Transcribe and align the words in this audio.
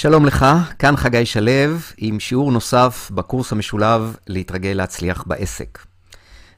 שלום 0.00 0.26
לך, 0.26 0.46
כאן 0.78 0.96
חגי 0.96 1.26
שלו 1.26 1.52
עם 1.96 2.20
שיעור 2.20 2.52
נוסף 2.52 3.10
בקורס 3.14 3.52
המשולב 3.52 4.16
להתרגל 4.26 4.70
להצליח 4.70 5.24
בעסק. 5.26 5.78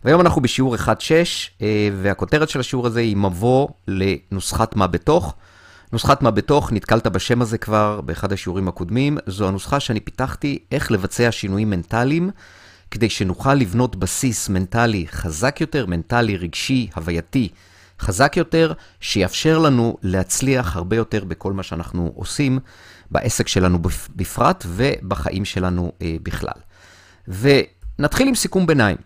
והיום 0.04 0.20
אנחנו 0.20 0.40
בשיעור 0.40 0.76
1.6, 0.76 0.88
אה, 1.62 1.88
והכותרת 2.02 2.48
של 2.48 2.60
השיעור 2.60 2.86
הזה 2.86 3.00
היא 3.00 3.16
מבוא 3.16 3.68
לנוסחת 3.88 4.76
מה 4.76 4.86
בתוך. 4.86 5.34
נוסחת 5.92 6.22
מה 6.22 6.30
בתוך, 6.30 6.72
נתקלת 6.72 7.06
בשם 7.06 7.42
הזה 7.42 7.58
כבר 7.58 8.00
באחד 8.00 8.32
השיעורים 8.32 8.68
הקודמים, 8.68 9.18
זו 9.26 9.48
הנוסחה 9.48 9.80
שאני 9.80 10.00
פיתחתי 10.00 10.58
איך 10.72 10.92
לבצע 10.92 11.28
שינויים 11.32 11.70
מנטליים, 11.70 12.30
כדי 12.90 13.10
שנוכל 13.10 13.54
לבנות 13.54 13.96
בסיס 13.96 14.48
מנטלי 14.48 15.06
חזק 15.10 15.60
יותר, 15.60 15.86
מנטלי, 15.86 16.36
רגשי, 16.36 16.88
הווייתי, 16.94 17.48
חזק 18.00 18.36
יותר, 18.36 18.72
שיאפשר 19.00 19.58
לנו 19.58 19.96
להצליח 20.02 20.76
הרבה 20.76 20.96
יותר 20.96 21.24
בכל 21.24 21.52
מה 21.52 21.62
שאנחנו 21.62 22.12
עושים, 22.14 22.58
בעסק 23.12 23.48
שלנו 23.48 23.78
בפרט 24.16 24.64
ובחיים 24.68 25.44
שלנו 25.44 25.92
אה, 26.02 26.16
בכלל. 26.22 26.60
ונתחיל 27.28 28.28
עם 28.28 28.34
סיכום 28.34 28.66
ביניים. 28.66 28.96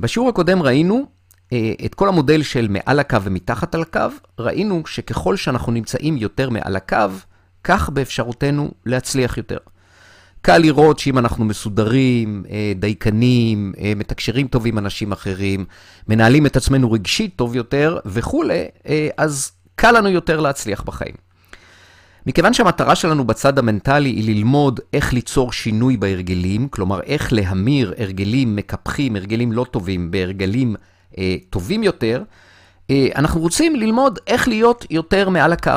בשיעור 0.00 0.28
הקודם 0.28 0.62
ראינו 0.62 1.06
אה, 1.52 1.72
את 1.84 1.94
כל 1.94 2.08
המודל 2.08 2.42
של 2.42 2.66
מעל 2.70 2.98
הקו 3.00 3.22
ומתחת 3.22 3.74
על 3.74 3.82
הקו, 3.82 4.00
ראינו 4.38 4.82
שככל 4.86 5.36
שאנחנו 5.36 5.72
נמצאים 5.72 6.16
יותר 6.16 6.50
מעל 6.50 6.76
הקו, 6.76 6.96
כך 7.64 7.90
באפשרותנו 7.90 8.70
להצליח 8.86 9.36
יותר. 9.36 9.58
קל 10.40 10.58
לראות 10.58 10.98
שאם 10.98 11.18
אנחנו 11.18 11.44
מסודרים, 11.44 12.44
אה, 12.50 12.72
דייקנים, 12.76 13.72
מתקשרים 13.96 14.48
טוב 14.48 14.66
עם 14.66 14.78
אנשים 14.78 15.12
אחרים, 15.12 15.64
מנהלים 16.08 16.46
את 16.46 16.56
עצמנו 16.56 16.92
רגשית 16.92 17.36
טוב 17.36 17.56
יותר 17.56 17.98
וכולי, 18.06 18.64
אז 19.16 19.52
קל 19.74 19.98
לנו 19.98 20.08
יותר 20.08 20.40
להצליח 20.40 20.82
בחיים. 20.82 21.27
מכיוון 22.28 22.52
שהמטרה 22.52 22.94
שלנו 22.94 23.24
בצד 23.24 23.58
המנטלי 23.58 24.08
היא 24.08 24.34
ללמוד 24.34 24.80
איך 24.92 25.12
ליצור 25.12 25.52
שינוי 25.52 25.96
בהרגלים, 25.96 26.68
כלומר 26.68 27.00
איך 27.00 27.32
להמיר 27.32 27.94
הרגלים 27.98 28.56
מקפחים, 28.56 29.16
הרגלים 29.16 29.52
לא 29.52 29.64
טובים, 29.70 30.10
בהרגלים 30.10 30.76
אה, 31.18 31.36
טובים 31.50 31.82
יותר, 31.82 32.22
אה, 32.90 33.08
אנחנו 33.16 33.40
רוצים 33.40 33.76
ללמוד 33.76 34.18
איך 34.26 34.48
להיות 34.48 34.86
יותר 34.90 35.28
מעל 35.28 35.52
הקו. 35.52 35.72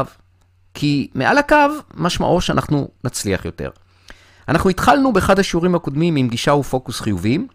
כי 0.74 1.08
מעל 1.16 1.38
הקו 1.38 1.56
משמעו 1.94 2.42
שאנחנו 2.42 2.88
נצליח 3.04 3.46
יותר. 3.46 3.70
אנחנו 4.48 4.70
התחלנו 4.70 5.14
באחד 5.14 5.40
השיעורים 5.40 5.76
הקודמים 5.76 6.16
עם 6.16 6.28
גישה 6.28 6.54
ופוקוס 6.54 7.00
חיוביים. 7.00 7.48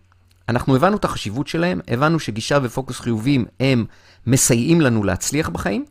אנחנו 0.49 0.77
הבנו 0.77 0.97
את 0.97 1.05
החשיבות 1.05 1.49
שלהם, 1.49 1.81
הבנו 1.89 2.19
שגישה 2.19 2.59
ופוקוס 2.63 3.01
חיוביים 3.01 3.45
הם 3.61 3.85
מסייעים 4.27 4.81
לנו 4.81 5.05
להצליח 5.05 5.49
בחיים. 5.49 5.85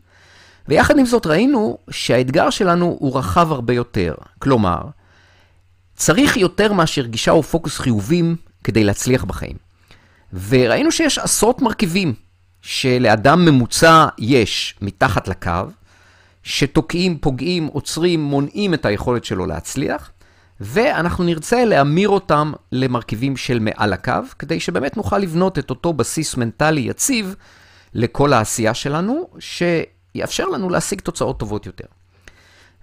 ויחד 0.67 0.99
עם 0.99 1.05
זאת 1.05 1.27
ראינו 1.27 1.77
שהאתגר 1.89 2.49
שלנו 2.49 2.97
הוא 2.99 3.17
רחב 3.17 3.51
הרבה 3.51 3.73
יותר. 3.73 4.15
כלומר, 4.39 4.81
צריך 5.95 6.37
יותר 6.37 6.73
מאשר 6.73 7.05
גישה 7.05 7.33
ופוקוס 7.33 7.79
חיובים 7.79 8.35
כדי 8.63 8.83
להצליח 8.83 9.23
בחיים. 9.23 9.57
וראינו 10.49 10.91
שיש 10.91 11.17
עשרות 11.17 11.61
מרכיבים 11.61 12.13
שלאדם 12.61 13.45
ממוצע 13.45 14.07
יש 14.17 14.75
מתחת 14.81 15.27
לקו, 15.27 15.51
שתוקעים, 16.43 17.17
פוגעים, 17.17 17.67
עוצרים, 17.67 18.23
מונעים 18.23 18.73
את 18.73 18.85
היכולת 18.85 19.25
שלו 19.25 19.45
להצליח, 19.45 20.11
ואנחנו 20.59 21.23
נרצה 21.23 21.65
להמיר 21.65 22.09
אותם 22.09 22.51
למרכיבים 22.71 23.37
של 23.37 23.59
מעל 23.59 23.93
הקו, 23.93 24.13
כדי 24.39 24.59
שבאמת 24.59 24.97
נוכל 24.97 25.17
לבנות 25.17 25.59
את 25.59 25.69
אותו 25.69 25.93
בסיס 25.93 26.37
מנטלי 26.37 26.81
יציב 26.81 27.35
לכל 27.93 28.33
העשייה 28.33 28.73
שלנו, 28.73 29.27
שיאפשר 30.15 30.45
לנו 30.45 30.69
להשיג 30.69 31.01
תוצאות 31.01 31.39
טובות 31.39 31.65
יותר. 31.65 31.85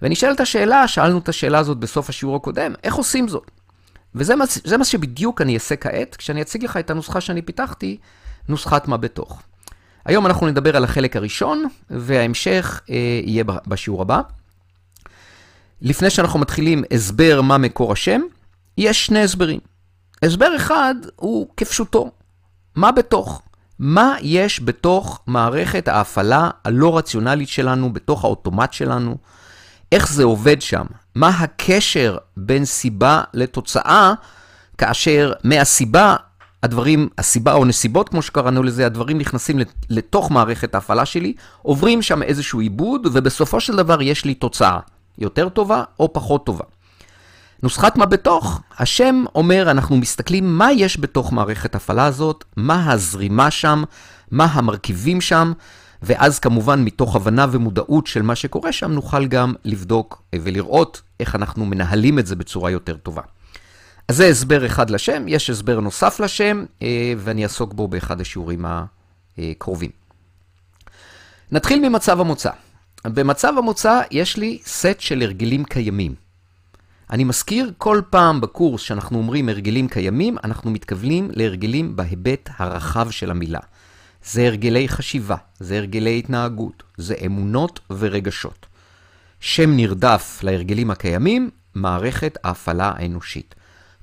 ונשאלת 0.03 0.41
השאלה, 0.41 0.89
שאלנו 0.89 1.19
את 1.19 1.29
השאלה 1.29 1.59
הזאת 1.59 1.79
בסוף 1.79 2.09
השיעור 2.09 2.37
הקודם, 2.37 2.73
איך 2.85 2.95
עושים 2.95 3.29
זאת? 3.29 3.51
וזה 4.15 4.77
מה 4.79 4.85
שבדיוק 4.85 5.41
אני 5.41 5.55
אעשה 5.55 5.77
כעת, 5.77 6.17
כשאני 6.17 6.43
אציג 6.43 6.65
לך 6.65 6.77
את 6.77 6.91
הנוסחה 6.91 7.21
שאני 7.21 7.43
פיתחתי, 7.43 7.99
נוסחת 8.49 8.89
מה 8.89 8.97
בתוך. 8.97 9.43
היום 10.05 10.27
אנחנו 10.27 10.47
נדבר 10.47 10.77
על 10.77 10.85
החלק 10.85 11.17
הראשון, 11.17 11.65
וההמשך 11.91 12.81
אה, 12.91 12.97
יהיה 13.25 13.45
בשיעור 13.67 14.03
הבא. 14.03 14.21
לפני 15.81 16.11
שאנחנו 16.11 16.39
מתחילים 16.39 16.85
הסבר 16.91 17.41
מה 17.43 17.59
מקור 17.59 17.93
השם, 17.93 18.21
יש 18.79 19.07
שני 19.07 19.23
הסברים. 19.23 19.61
הסבר 20.23 20.57
אחד 20.57 20.95
הוא 21.17 21.47
כפשוטו, 21.57 22.11
מה 22.75 22.93
בתוך? 22.93 23.43
מה 23.83 24.17
יש 24.21 24.61
בתוך 24.61 25.21
מערכת 25.27 25.89
ההפעלה 25.89 26.51
הלא 26.65 26.99
רציונלית 26.99 27.49
שלנו, 27.49 27.93
בתוך 27.93 28.25
האוטומט 28.25 28.73
שלנו, 28.73 29.17
איך 29.93 30.13
זה 30.13 30.25
עובד 30.25 30.63
שם, 30.63 30.85
מה 31.15 31.29
הקשר 31.29 32.17
בין 32.37 32.65
סיבה 32.65 33.23
לתוצאה, 33.35 34.13
כאשר 34.79 35.33
מהסיבה, 35.45 36.17
הדברים, 36.63 37.09
הסיבה 37.19 37.53
או 37.53 37.65
נסיבות, 37.65 38.09
כמו 38.09 38.23
שקראנו 38.23 38.63
לזה, 38.63 38.87
הדברים 38.87 39.19
נכנסים 39.19 39.59
לתוך 39.91 40.31
מערכת 40.31 40.75
ההפעלה 40.75 41.07
שלי, 41.07 41.35
עוברים 41.63 42.03
שם 42.03 42.23
איזשהו 42.23 42.61
עיבוד, 42.61 43.07
ובסופו 43.13 43.61
של 43.61 43.77
דבר 43.77 44.03
יש 44.03 44.25
לי 44.25 44.35
תוצאה 44.35 44.79
יותר 45.19 45.49
טובה 45.49 45.85
או 46.01 46.13
פחות 46.13 46.47
טובה. 46.47 46.65
נוסחת 47.63 47.97
מה 47.97 48.07
בתוך, 48.07 48.61
השם 48.79 49.25
אומר, 49.35 49.71
אנחנו 49.71 49.97
מסתכלים 49.97 50.59
מה 50.59 50.73
יש 50.73 51.01
בתוך 51.01 51.33
מערכת 51.33 51.75
ההפעלה 51.75 52.07
הזאת, 52.07 52.45
מה 52.57 52.93
הזרימה 52.93 53.51
שם, 53.51 53.83
מה 54.31 54.45
המרכיבים 54.45 55.21
שם, 55.21 55.53
ואז 56.03 56.39
כמובן 56.39 56.85
מתוך 56.85 57.17
הבנה 57.17 57.47
ומודעות 57.51 58.07
של 58.07 58.23
מה 58.23 58.35
שקורה 58.35 58.73
שם, 58.73 58.93
נוכל 58.93 59.27
גם 59.27 59.55
לבדוק 59.65 60.23
ולראות 60.35 61.03
איך 61.21 61.35
אנחנו 61.35 61.67
מנהלים 61.67 62.19
את 62.19 62.27
זה 62.27 62.37
בצורה 62.37 62.71
יותר 62.71 62.97
טובה. 62.97 63.23
אז 64.09 64.17
זה 64.17 64.27
הסבר 64.27 64.67
אחד 64.67 64.91
לשם, 64.91 65.25
יש 65.29 65.51
הסבר 65.51 65.81
נוסף 65.81 66.21
לשם, 66.21 66.65
אה, 66.83 67.13
ואני 67.19 67.45
אעסוק 67.45 67.75
בו 67.75 67.89
באחד 67.89 68.21
השיעורים 68.21 68.65
הקרובים. 69.39 69.91
נתחיל 71.53 71.89
ממצב 71.89 72.21
המוצא. 72.21 72.51
במצב 73.05 73.53
המוצא 73.59 74.01
יש 74.11 74.37
לי 74.37 74.59
סט 74.67 75.01
של 75.01 75.23
הרגלים 75.23 75.65
קיימים. 75.65 76.22
אני 77.13 77.25
מזכיר 77.25 77.73
כל 77.79 78.01
פעם 78.11 78.41
בקורס 78.41 78.81
שאנחנו 78.81 79.19
אומרים 79.19 79.49
הרגלים 79.49 79.89
קיימים, 79.89 80.37
אנחנו 80.45 80.71
מתכוונים 80.71 81.31
להרגלים 81.33 81.97
בהיבט 81.97 82.51
הרחב 82.57 83.11
של 83.11 83.31
המילה. 83.31 83.59
זה 84.25 84.47
הרגלי 84.47 84.89
חשיבה, 84.89 85.37
זה 85.61 85.77
הרגלי 85.77 86.19
התנהגות, 86.19 86.83
זה 86.97 87.15
אמונות 87.27 87.81
ורגשות. 87.91 88.67
שם 89.41 89.77
נרדף 89.77 90.41
להרגלים 90.43 90.91
הקיימים, 90.91 91.51
מערכת 91.75 92.39
ההפעלה 92.45 92.93
האנושית. 92.97 93.55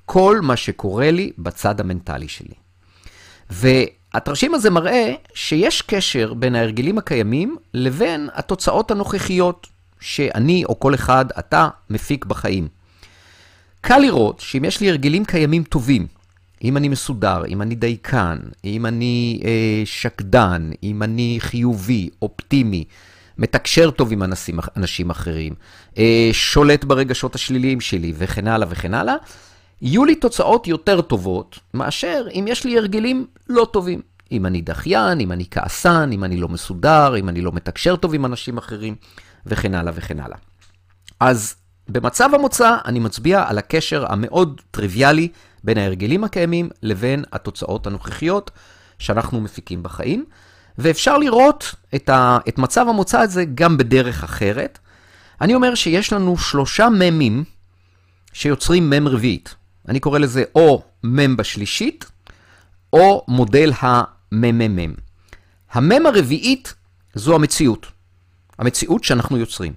כל 0.05 0.39
מה 0.41 0.55
שקורה 0.55 1.11
לי 1.11 1.31
בצד 1.37 1.79
המנטלי 1.79 2.27
שלי. 2.27 2.55
והתרשים 3.49 4.53
הזה 4.53 4.69
מראה 4.69 5.13
שיש 5.33 5.81
קשר 5.81 6.33
בין 6.33 6.55
ההרגלים 6.55 6.97
הקיימים 6.97 7.57
לבין 7.73 8.29
התוצאות 8.33 8.91
הנוכחיות 8.91 9.67
שאני 9.99 10.65
או 10.65 10.79
כל 10.79 10.93
אחד, 10.95 11.25
אתה, 11.39 11.69
מפיק 11.89 12.25
בחיים. 12.25 12.78
קל 13.81 13.97
לראות 13.97 14.39
שאם 14.39 14.65
יש 14.65 14.81
לי 14.81 14.89
הרגלים 14.89 15.25
קיימים 15.25 15.63
טובים, 15.63 16.07
אם 16.63 16.77
אני 16.77 16.89
מסודר, 16.89 17.45
אם 17.45 17.61
אני 17.61 17.75
דייקן, 17.75 18.37
אם 18.65 18.85
אני 18.85 19.41
אה, 19.45 19.81
שקדן, 19.85 20.71
אם 20.83 21.03
אני 21.03 21.37
חיובי, 21.39 22.09
אופטימי, 22.21 22.83
מתקשר 23.37 23.91
טוב 23.91 24.11
עם 24.11 24.23
אנשים, 24.23 24.59
אנשים 24.77 25.09
אחרים, 25.09 25.53
אה, 25.97 26.29
שולט 26.31 26.83
ברגשות 26.83 27.35
השליליים 27.35 27.81
שלי 27.81 28.13
וכן 28.17 28.47
הלאה 28.47 28.67
וכן 28.71 28.93
הלאה, 28.93 29.15
יהיו 29.81 30.05
לי 30.05 30.15
תוצאות 30.15 30.67
יותר 30.67 31.01
טובות 31.01 31.59
מאשר 31.73 32.27
אם 32.33 32.45
יש 32.47 32.65
לי 32.65 32.77
הרגלים 32.77 33.27
לא 33.49 33.67
טובים. 33.71 34.01
אם 34.31 34.45
אני 34.45 34.61
דחיין, 34.61 35.19
אם 35.19 35.31
אני 35.31 35.45
כעסן, 35.51 36.11
אם 36.11 36.23
אני 36.23 36.37
לא 36.37 36.47
מסודר, 36.47 37.17
אם 37.17 37.29
אני 37.29 37.41
לא 37.41 37.51
מתקשר 37.51 37.95
טוב 37.95 38.13
עם 38.13 38.25
אנשים 38.25 38.57
אחרים 38.57 38.95
וכן 39.45 39.75
הלאה 39.75 39.93
וכן 39.95 40.19
הלאה. 40.19 40.37
אז 41.19 41.55
במצב 41.89 42.29
המוצא 42.33 42.77
אני 42.85 42.99
מצביע 42.99 43.43
על 43.47 43.57
הקשר 43.57 44.05
המאוד 44.11 44.61
טריוויאלי 44.71 45.27
בין 45.63 45.77
ההרגלים 45.77 46.23
הקיימים 46.23 46.69
לבין 46.83 47.23
התוצאות 47.33 47.87
הנוכחיות 47.87 48.51
שאנחנו 48.99 49.41
מפיקים 49.41 49.83
בחיים. 49.83 50.25
ואפשר 50.77 51.17
לראות 51.17 51.75
את, 51.95 52.09
ה, 52.09 52.37
את 52.47 52.57
מצב 52.57 52.85
המוצא 52.89 53.19
הזה 53.19 53.45
גם 53.55 53.77
בדרך 53.77 54.23
אחרת. 54.23 54.79
אני 55.41 55.55
אומר 55.55 55.75
שיש 55.75 56.13
לנו 56.13 56.37
שלושה 56.37 56.89
ממים 56.89 57.43
שיוצרים 58.33 58.89
מם 58.89 59.07
רביעית. 59.07 59.55
אני 59.87 59.99
קורא 59.99 60.19
לזה 60.19 60.43
או 60.55 60.83
מם 61.03 61.37
בשלישית, 61.37 62.05
או 62.93 63.25
מודל 63.27 63.71
הממ"מ. 63.79 64.93
המם 65.71 66.05
הרביעית 66.05 66.73
זו 67.13 67.35
המציאות. 67.35 67.85
המציאות 68.59 69.03
שאנחנו 69.03 69.37
יוצרים. 69.37 69.73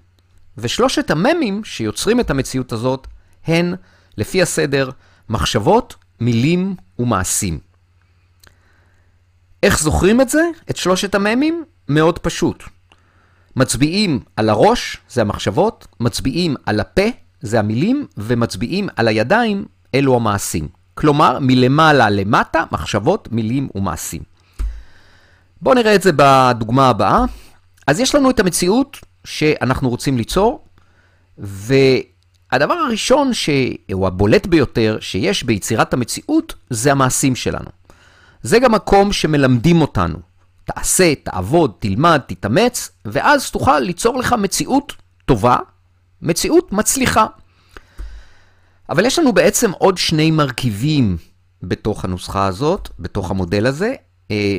ושלושת 0.59 1.11
הממים 1.11 1.65
שיוצרים 1.65 2.21
את 2.21 2.31
המציאות 2.31 2.73
הזאת 2.73 3.07
הן, 3.47 3.75
לפי 4.19 4.43
הסדר, 4.43 4.91
מחשבות, 5.29 5.95
מילים 6.21 6.75
ומעשים. 6.99 7.59
איך 9.63 9.81
זוכרים 9.81 10.21
את 10.21 10.29
זה? 10.29 10.43
את 10.71 10.77
שלושת 10.77 11.15
הממים? 11.15 11.65
מאוד 11.89 12.19
פשוט. 12.19 12.65
מצביעים 13.57 14.21
על 14.37 14.49
הראש, 14.49 14.97
זה 15.09 15.21
המחשבות, 15.21 15.87
מצביעים 16.01 16.55
על 16.67 16.81
הפה, 16.81 17.03
זה 17.41 17.59
המילים, 17.59 18.07
ומצביעים 18.17 18.89
על 18.97 19.09
הידיים, 19.09 19.65
אלו 19.95 20.17
המעשים. 20.17 20.69
כלומר, 20.95 21.39
מלמעלה 21.41 22.11
למטה, 22.11 22.65
מחשבות, 22.73 23.29
מילים 23.33 23.69
ומעשים. 23.75 24.23
בואו 25.63 25.75
נראה 25.75 25.95
את 25.95 26.03
זה 26.03 26.11
בדוגמה 26.17 26.89
הבאה. 26.89 27.25
אז 27.87 28.01
יש 28.01 28.15
לנו 28.15 28.31
את 28.31 28.41
המציאות 28.41 28.99
שאנחנו 29.25 29.89
רוצים 29.89 30.17
ליצור, 30.17 30.65
והדבר 31.39 32.75
הראשון, 32.75 33.35
ש... 33.35 33.51
או 33.93 34.07
הבולט 34.07 34.47
ביותר 34.47 34.99
שיש 35.01 35.43
ביצירת 35.45 35.95
המציאות, 35.95 36.55
זה 36.71 36.93
המעשים 36.93 37.37
שלנו. 37.37 37.71
זה 38.43 38.59
גם 38.59 38.73
מקום 38.73 39.13
שמלמדים 39.13 39.81
אותנו. 39.81 40.19
תעשה, 40.65 41.15
תעבוד, 41.15 41.73
תלמד, 41.79 42.21
תתאמץ, 42.27 42.91
ואז 43.05 43.51
תוכל 43.51 43.79
ליצור 43.79 44.19
לך 44.19 44.33
מציאות 44.33 44.93
טובה, 45.25 45.57
מציאות 46.23 46.73
מצליחה. 46.73 47.27
אבל 48.89 49.07
יש 49.07 49.19
לנו 49.19 49.33
בעצם 49.33 49.71
עוד 49.71 49.99
שני 49.99 50.31
מרכיבים 50.31 51.17
בתוך 51.63 52.05
הנוסחה 52.05 52.47
הזאת, 52.47 52.89
בתוך 52.99 53.31
המודל 53.31 53.67
הזה, 53.67 53.95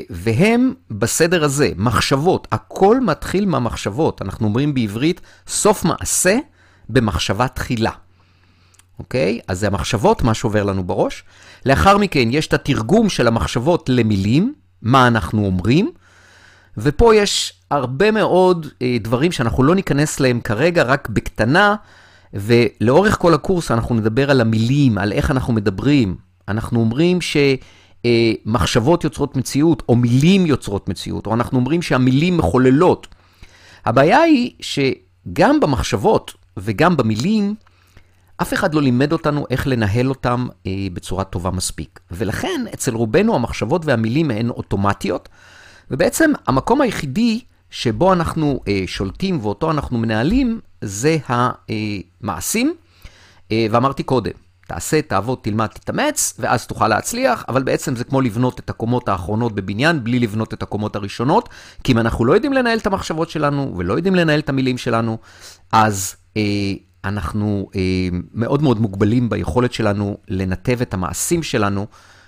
והם 0.09 0.73
בסדר 0.91 1.43
הזה, 1.43 1.69
מחשבות. 1.77 2.47
הכל 2.51 2.99
מתחיל 2.99 3.45
מהמחשבות. 3.45 4.21
אנחנו 4.21 4.47
אומרים 4.47 4.73
בעברית, 4.73 5.21
סוף 5.47 5.85
מעשה 5.85 6.37
במחשבה 6.89 7.47
תחילה. 7.47 7.91
אוקיי? 8.99 9.39
אז 9.47 9.59
זה 9.59 9.67
המחשבות, 9.67 10.21
מה 10.21 10.33
שעובר 10.33 10.63
לנו 10.63 10.83
בראש. 10.83 11.23
לאחר 11.65 11.97
מכן 11.97 12.27
יש 12.31 12.47
את 12.47 12.53
התרגום 12.53 13.09
של 13.09 13.27
המחשבות 13.27 13.89
למילים, 13.89 14.53
מה 14.81 15.07
אנחנו 15.07 15.45
אומרים, 15.45 15.91
ופה 16.77 17.15
יש 17.15 17.53
הרבה 17.71 18.11
מאוד 18.11 18.67
אה, 18.81 18.97
דברים 19.01 19.31
שאנחנו 19.31 19.63
לא 19.63 19.75
ניכנס 19.75 20.19
להם 20.19 20.41
כרגע, 20.41 20.83
רק 20.83 21.09
בקטנה, 21.09 21.75
ולאורך 22.33 23.17
כל 23.17 23.33
הקורס 23.33 23.71
אנחנו 23.71 23.95
נדבר 23.95 24.31
על 24.31 24.41
המילים, 24.41 24.97
על 24.97 25.11
איך 25.11 25.31
אנחנו 25.31 25.53
מדברים. 25.53 26.15
אנחנו 26.47 26.79
אומרים 26.79 27.19
שמחשבות 27.21 27.82
אה, 28.05 28.31
יוצרות 29.03 29.35
מציאות, 29.37 29.83
או 29.89 29.95
מילים 29.95 30.45
יוצרות 30.45 30.89
מציאות, 30.89 31.27
או 31.27 31.33
אנחנו 31.33 31.59
אומרים 31.59 31.81
שהמילים 31.81 32.37
מחוללות. 32.37 33.07
הבעיה 33.85 34.21
היא 34.21 34.51
שגם 34.61 35.59
במחשבות 35.59 36.33
וגם 36.57 36.97
במילים, 36.97 37.55
אף 38.41 38.53
אחד 38.53 38.73
לא 38.73 38.81
לימד 38.81 39.11
אותנו 39.11 39.45
איך 39.49 39.67
לנהל 39.67 40.09
אותם 40.09 40.47
אה, 40.67 40.71
בצורה 40.93 41.23
טובה 41.23 41.51
מספיק. 41.51 41.99
ולכן, 42.11 42.65
אצל 42.73 42.95
רובנו 42.95 43.35
המחשבות 43.35 43.85
והמילים 43.85 44.31
הן 44.31 44.49
אוטומטיות, 44.49 45.29
ובעצם 45.91 46.31
המקום 46.47 46.81
היחידי 46.81 47.39
שבו 47.69 48.13
אנחנו 48.13 48.59
אה, 48.67 48.83
שולטים 48.85 49.39
ואותו 49.41 49.71
אנחנו 49.71 49.97
מנהלים, 49.97 50.59
זה 50.81 51.17
המעשים. 51.27 52.73
אה, 53.51 53.67
ואמרתי 53.71 54.03
קודם, 54.03 54.31
תעשה, 54.67 55.01
תעבוד, 55.01 55.39
תלמד, 55.41 55.67
תתאמץ, 55.67 56.33
ואז 56.39 56.67
תוכל 56.67 56.87
להצליח, 56.87 57.45
אבל 57.47 57.63
בעצם 57.63 57.95
זה 57.95 58.03
כמו 58.03 58.21
לבנות 58.21 58.59
את 58.59 58.69
הקומות 58.69 59.09
האחרונות 59.09 59.55
בבניין, 59.55 60.03
בלי 60.03 60.19
לבנות 60.19 60.53
את 60.53 60.63
הקומות 60.63 60.95
הראשונות, 60.95 61.49
כי 61.83 61.91
אם 61.91 61.99
אנחנו 61.99 62.25
לא 62.25 62.33
יודעים 62.33 62.53
לנהל 62.53 62.77
את 62.77 62.87
המחשבות 62.87 63.29
שלנו, 63.29 63.73
ולא 63.77 63.93
יודעים 63.93 64.15
לנהל 64.15 64.39
את 64.39 64.49
המילים 64.49 64.77
שלנו, 64.77 65.17
אז 65.71 66.15
אה, 66.37 66.41
אנחנו 67.05 67.69
אה, 67.75 67.81
מאוד 68.33 68.63
מאוד 68.63 68.79
מוגבלים 68.79 69.29
ביכולת 69.29 69.73
שלנו 69.73 70.17
לנתב 70.27 70.81
את 70.81 70.93
המעשים 70.93 71.43
שלנו 71.43 71.87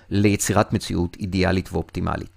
ליצירת 0.10 0.74
מציאות 0.74 1.18
אידיאלית 1.20 1.70
ואופטימלית. 1.72 2.30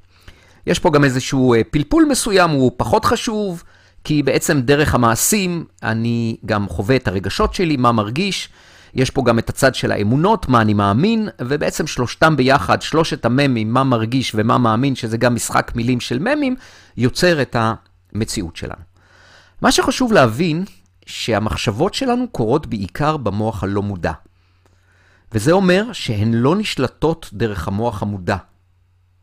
יש 0.66 0.78
פה 0.78 0.90
גם 0.90 1.04
איזשהו 1.04 1.54
אה, 1.54 1.60
פלפול 1.70 2.06
מסוים, 2.10 2.50
הוא 2.50 2.72
פחות 2.76 3.04
חשוב, 3.04 3.62
כי 4.04 4.22
בעצם 4.22 4.60
דרך 4.60 4.94
המעשים 4.94 5.64
אני 5.82 6.36
גם 6.46 6.68
חווה 6.68 6.96
את 6.96 7.08
הרגשות 7.08 7.54
שלי, 7.54 7.76
מה 7.76 7.92
מרגיש. 7.92 8.48
יש 8.94 9.10
פה 9.10 9.22
גם 9.26 9.38
את 9.38 9.48
הצד 9.48 9.74
של 9.74 9.92
האמונות, 9.92 10.48
מה 10.48 10.60
אני 10.60 10.74
מאמין, 10.74 11.28
ובעצם 11.40 11.86
שלושתם 11.86 12.36
ביחד, 12.36 12.82
שלושת 12.82 13.24
הממים, 13.24 13.72
מה 13.72 13.84
מרגיש 13.84 14.32
ומה 14.34 14.58
מאמין, 14.58 14.94
שזה 14.94 15.16
גם 15.16 15.34
משחק 15.34 15.72
מילים 15.74 16.00
של 16.00 16.18
ממים, 16.18 16.56
יוצר 16.96 17.42
את 17.42 17.56
המציאות 18.12 18.56
שלנו. 18.56 18.82
מה 19.62 19.72
שחשוב 19.72 20.12
להבין, 20.12 20.64
שהמחשבות 21.06 21.94
שלנו 21.94 22.28
קורות 22.28 22.66
בעיקר 22.66 23.16
במוח 23.16 23.64
הלא 23.64 23.82
מודע. 23.82 24.12
וזה 25.32 25.52
אומר 25.52 25.92
שהן 25.92 26.34
לא 26.34 26.56
נשלטות 26.56 27.30
דרך 27.32 27.68
המוח 27.68 28.02
המודע. 28.02 28.36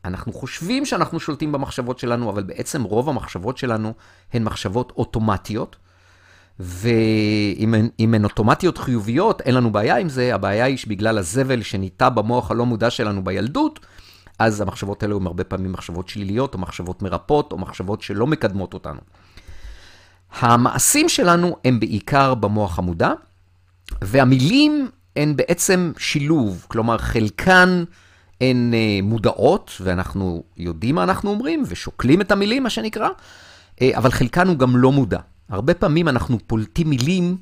אנחנו 0.06 0.34
חושבים 0.34 0.86
שאנחנו 0.86 1.20
שולטים 1.20 1.52
במחשבות 1.52 2.00
שלנו, 2.00 2.30
אבל 2.30 2.44
בעצם 2.44 2.84
רוב 2.84 3.10
המחשבות 3.10 3.58
שלנו 3.58 3.94
הן 4.34 4.44
מחשבות 4.44 4.94
אוטומטיות, 4.98 5.76
ואם 6.60 8.14
הן, 8.14 8.24
אוטומטיות 8.24 8.78
חיוביות, 8.78 9.42
אין 9.42 9.56
לנו 9.56 9.72
בעיה 9.72 9.98
עם 9.98 10.10
זה, 10.10 10.36
הבעיה 10.36 10.66
היא 10.66 10.78
שבגלל 10.78 11.18
הזבל 11.18 11.62
שניטע 11.62 12.10
במוח 12.10 12.52
הלא 12.52 12.66
מודע 12.66 12.90
שלנו 12.90 13.24
בילדות, 13.24 13.80
אז 14.40 14.62
המחשבות 14.62 15.04
האלו 15.04 15.18
הן 15.18 15.28
הרבה 15.28 15.44
פעמים 15.44 15.72
מחשבות 15.72 16.10
שליליות, 16.10 16.54
או 16.54 16.60
מחשבות 16.60 17.02
מרפאות, 17.02 17.52
או 17.52 17.58
מחשבות 17.58 18.02
שלא 18.02 18.28
מקדמות 18.28 18.74
אותנו. 18.74 19.00
המעשים 20.40 21.10
שלנו 21.10 21.56
הם 21.66 21.80
בעיקר 21.80 22.34
במוח 22.34 22.80
המודע, 22.80 23.12
והמילים 24.02 24.90
הן 25.16 25.36
בעצם 25.36 25.92
שילוב, 25.98 26.66
כלומר 26.68 26.98
חלקן 26.98 27.84
הן 28.42 28.74
אה, 28.74 29.00
מודעות, 29.04 29.72
ואנחנו 29.82 30.44
יודעים 30.58 30.96
מה 30.96 31.04
אנחנו 31.04 31.30
אומרים, 31.30 31.64
ושוקלים 31.68 32.22
את 32.22 32.32
המילים, 32.32 32.64
מה 32.64 32.70
שנקרא, 32.70 33.10
אה, 33.82 33.92
אבל 33.98 34.12
חלקן 34.12 34.48
הוא 34.48 34.58
גם 34.58 34.78
לא 34.78 34.92
מודע. 34.92 35.20
הרבה 35.50 35.74
פעמים 35.74 36.08
אנחנו 36.08 36.38
פולטים 36.48 36.90
מילים 36.90 37.38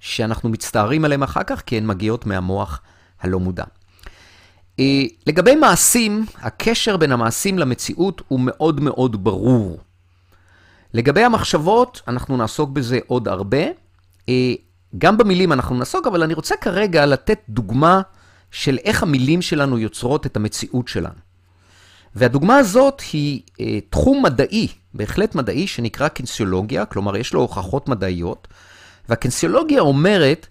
שאנחנו 0.00 0.48
מצטערים 0.48 1.04
עליהן 1.04 1.22
אחר 1.22 1.42
כך, 1.42 1.62
כי 1.66 1.76
הן 1.76 1.86
מגיעות 1.86 2.26
מהמוח 2.26 2.80
הלא 3.20 3.40
מודע. 3.40 3.64
אה, 4.80 5.02
לגבי 5.26 5.54
מעשים, 5.54 6.26
הקשר 6.40 6.96
בין 6.96 7.12
המעשים 7.12 7.58
למציאות 7.58 8.22
הוא 8.28 8.40
מאוד 8.42 8.80
מאוד 8.80 9.24
ברור. 9.24 9.80
לגבי 10.94 11.24
המחשבות, 11.24 12.02
אנחנו 12.08 12.36
נעסוק 12.36 12.70
בזה 12.70 12.98
עוד 13.06 13.28
הרבה. 13.28 13.58
גם 14.98 15.18
במילים 15.18 15.52
אנחנו 15.52 15.76
נעסוק, 15.76 16.06
אבל 16.06 16.22
אני 16.22 16.34
רוצה 16.34 16.54
כרגע 16.56 17.06
לתת 17.06 17.40
דוגמה 17.48 18.00
של 18.50 18.78
איך 18.84 19.02
המילים 19.02 19.42
שלנו 19.42 19.78
יוצרות 19.78 20.26
את 20.26 20.36
המציאות 20.36 20.88
שלנו. 20.88 21.27
והדוגמה 22.18 22.56
הזאת 22.56 23.02
היא 23.12 23.40
אה, 23.60 23.78
תחום 23.90 24.22
מדעי, 24.22 24.68
בהחלט 24.94 25.34
מדעי, 25.34 25.66
שנקרא 25.66 26.08
קנסיולוגיה, 26.08 26.84
כלומר 26.84 27.16
יש 27.16 27.32
לו 27.32 27.40
הוכחות 27.40 27.88
מדעיות, 27.88 28.48
והקנסיולוגיה 29.08 29.80
אומרת 29.80 30.46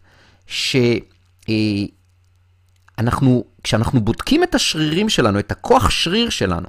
שאנחנו, 0.46 1.04
אה, 1.50 3.42
כשאנחנו 3.64 4.02
בודקים 4.02 4.44
את 4.44 4.56
השרירים 4.56 5.10
שלנו, 5.10 5.40
את 5.40 5.52
הכוח 5.52 5.90
שריר 5.90 6.30
שלנו, 6.30 6.68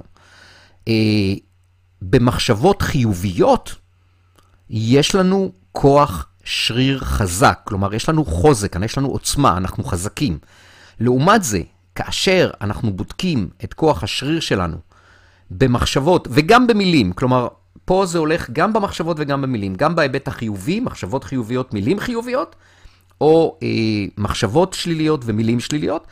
אה, 0.87 1.33
במחשבות 2.01 2.81
חיוביות, 2.81 3.75
יש 4.69 5.15
לנו 5.15 5.51
כוח 5.71 6.27
שריר 6.43 6.99
חזק, 6.99 7.59
כלומר 7.63 7.93
יש 7.93 8.09
לנו 8.09 8.25
חוזק, 8.25 8.75
יש 8.85 8.97
לנו 8.97 9.07
עוצמה, 9.07 9.57
אנחנו 9.57 9.83
חזקים. 9.83 10.39
לעומת 10.99 11.43
זה, 11.43 11.61
כאשר 11.95 12.51
אנחנו 12.61 12.93
בודקים 12.93 13.49
את 13.63 13.73
כוח 13.73 14.03
השריר 14.03 14.39
שלנו 14.39 14.88
במחשבות 15.51 16.27
וגם 16.31 16.67
במילים, 16.67 17.13
כלומר, 17.13 17.47
פה 17.85 18.05
זה 18.05 18.17
הולך 18.17 18.49
גם 18.49 18.73
במחשבות 18.73 19.17
וגם 19.19 19.41
במילים, 19.41 19.75
גם 19.75 19.95
בהיבט 19.95 20.27
החיובי, 20.27 20.79
מחשבות 20.79 21.23
חיוביות, 21.23 21.73
מילים 21.73 21.99
חיוביות, 21.99 22.55
או 23.21 23.57
אה, 23.63 23.67
מחשבות 24.17 24.73
שליליות 24.73 25.21
ומילים 25.25 25.59
שליליות. 25.59 26.07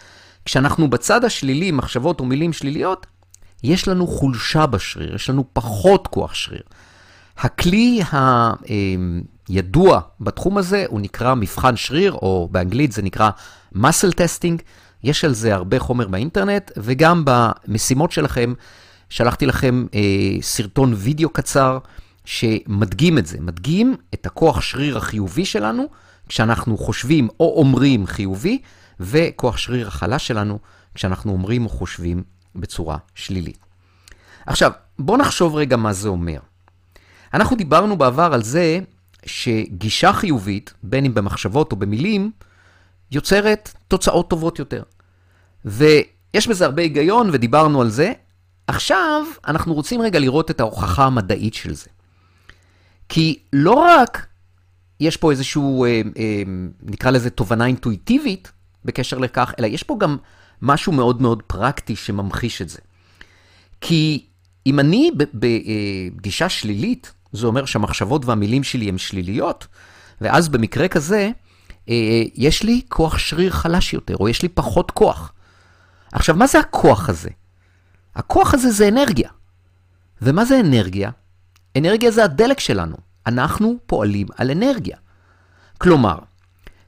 כשאנחנו 0.45 0.89
בצד 0.89 1.25
השלילי, 1.25 1.71
מחשבות 1.71 2.21
ומילים 2.21 2.53
שליליות, 2.53 3.05
יש 3.63 3.87
לנו 3.87 4.07
חולשה 4.07 4.65
בשריר, 4.65 5.15
יש 5.15 5.29
לנו 5.29 5.43
פחות 5.53 6.07
כוח 6.07 6.33
שריר. 6.33 6.61
הכלי 7.37 8.01
הידוע 9.47 10.01
בתחום 10.21 10.57
הזה 10.57 10.85
הוא 10.87 11.01
נקרא 11.01 11.35
מבחן 11.35 11.75
שריר, 11.75 12.11
או 12.13 12.49
באנגלית 12.51 12.91
זה 12.91 13.01
נקרא 13.01 13.29
muscle 13.75 14.13
testing. 14.13 14.61
יש 15.03 15.25
על 15.25 15.33
זה 15.33 15.55
הרבה 15.55 15.79
חומר 15.79 16.07
באינטרנט, 16.07 16.71
וגם 16.77 17.23
במשימות 17.25 18.11
שלכם, 18.11 18.53
שלחתי 19.09 19.45
לכם 19.45 19.85
אה, 19.93 20.41
סרטון 20.41 20.93
וידאו 20.93 21.29
קצר 21.29 21.79
שמדגים 22.25 23.17
את 23.17 23.25
זה, 23.25 23.41
מדגים 23.41 23.95
את 24.13 24.25
הכוח 24.25 24.61
שריר 24.61 24.97
החיובי 24.97 25.45
שלנו, 25.45 25.85
כשאנחנו 26.29 26.77
חושבים 26.77 27.27
או 27.39 27.53
אומרים 27.57 28.07
חיובי, 28.07 28.61
וכוח 28.99 29.57
שריר 29.57 29.87
החלש 29.87 30.27
שלנו, 30.27 30.59
כשאנחנו 30.95 31.31
אומרים 31.31 31.65
או 31.65 31.69
חושבים 31.69 32.23
בצורה 32.55 32.97
שלילית. 33.15 33.57
עכשיו, 34.45 34.71
בואו 34.99 35.17
נחשוב 35.17 35.55
רגע 35.55 35.77
מה 35.77 35.93
זה 35.93 36.09
אומר. 36.09 36.39
אנחנו 37.33 37.55
דיברנו 37.55 37.97
בעבר 37.97 38.33
על 38.33 38.43
זה 38.43 38.79
שגישה 39.25 40.13
חיובית, 40.13 40.73
בין 40.83 41.05
אם 41.05 41.13
במחשבות 41.13 41.71
או 41.71 41.77
במילים, 41.77 42.31
יוצרת 43.11 43.73
תוצאות 43.87 44.29
טובות 44.29 44.59
יותר. 44.59 44.83
ויש 45.65 46.47
בזה 46.47 46.65
הרבה 46.65 46.81
היגיון, 46.81 47.29
ודיברנו 47.33 47.81
על 47.81 47.89
זה. 47.89 48.13
עכשיו, 48.67 49.25
אנחנו 49.47 49.73
רוצים 49.73 50.01
רגע 50.01 50.19
לראות 50.19 50.51
את 50.51 50.59
ההוכחה 50.59 51.05
המדעית 51.05 51.53
של 51.53 51.73
זה. 51.73 51.89
כי 53.09 53.39
לא 53.53 53.73
רק 53.73 54.25
יש 54.99 55.17
פה 55.17 55.31
איזשהו, 55.31 55.85
אה, 55.85 56.01
אה, 56.17 56.43
נקרא 56.83 57.11
לזה 57.11 57.29
תובנה 57.29 57.65
אינטואיטיבית 57.65 58.51
בקשר 58.85 59.17
לכך, 59.17 59.53
אלא 59.59 59.67
יש 59.67 59.83
פה 59.83 59.97
גם 59.99 60.17
משהו 60.61 60.91
מאוד 60.91 61.21
מאוד 61.21 61.43
פרקטי 61.43 61.95
שממחיש 61.95 62.61
את 62.61 62.69
זה. 62.69 62.79
כי 63.81 64.25
אם 64.65 64.79
אני 64.79 65.11
בגישה 65.33 66.49
שלילית, 66.49 67.13
זה 67.31 67.47
אומר 67.47 67.65
שהמחשבות 67.65 68.25
והמילים 68.25 68.63
שלי 68.63 68.89
הן 68.89 68.97
שליליות, 68.97 69.67
ואז 70.21 70.49
במקרה 70.49 70.87
כזה, 70.87 71.29
יש 72.35 72.63
לי 72.63 72.81
כוח 72.89 73.17
שריר 73.17 73.51
חלש 73.51 73.93
יותר, 73.93 74.15
או 74.19 74.29
יש 74.29 74.41
לי 74.41 74.49
פחות 74.49 74.91
כוח. 74.91 75.33
עכשיו, 76.11 76.35
מה 76.35 76.47
זה 76.47 76.59
הכוח 76.59 77.09
הזה? 77.09 77.29
הכוח 78.17 78.53
הזה 78.53 78.71
זה 78.71 78.87
אנרגיה. 78.87 79.29
ומה 80.21 80.45
זה 80.45 80.59
אנרגיה? 80.59 81.11
אנרגיה 81.77 82.11
זה 82.11 82.23
הדלק 82.23 82.59
שלנו. 82.59 82.97
אנחנו 83.27 83.75
פועלים 83.85 84.27
על 84.37 84.51
אנרגיה. 84.51 84.97
כלומר, 85.77 86.17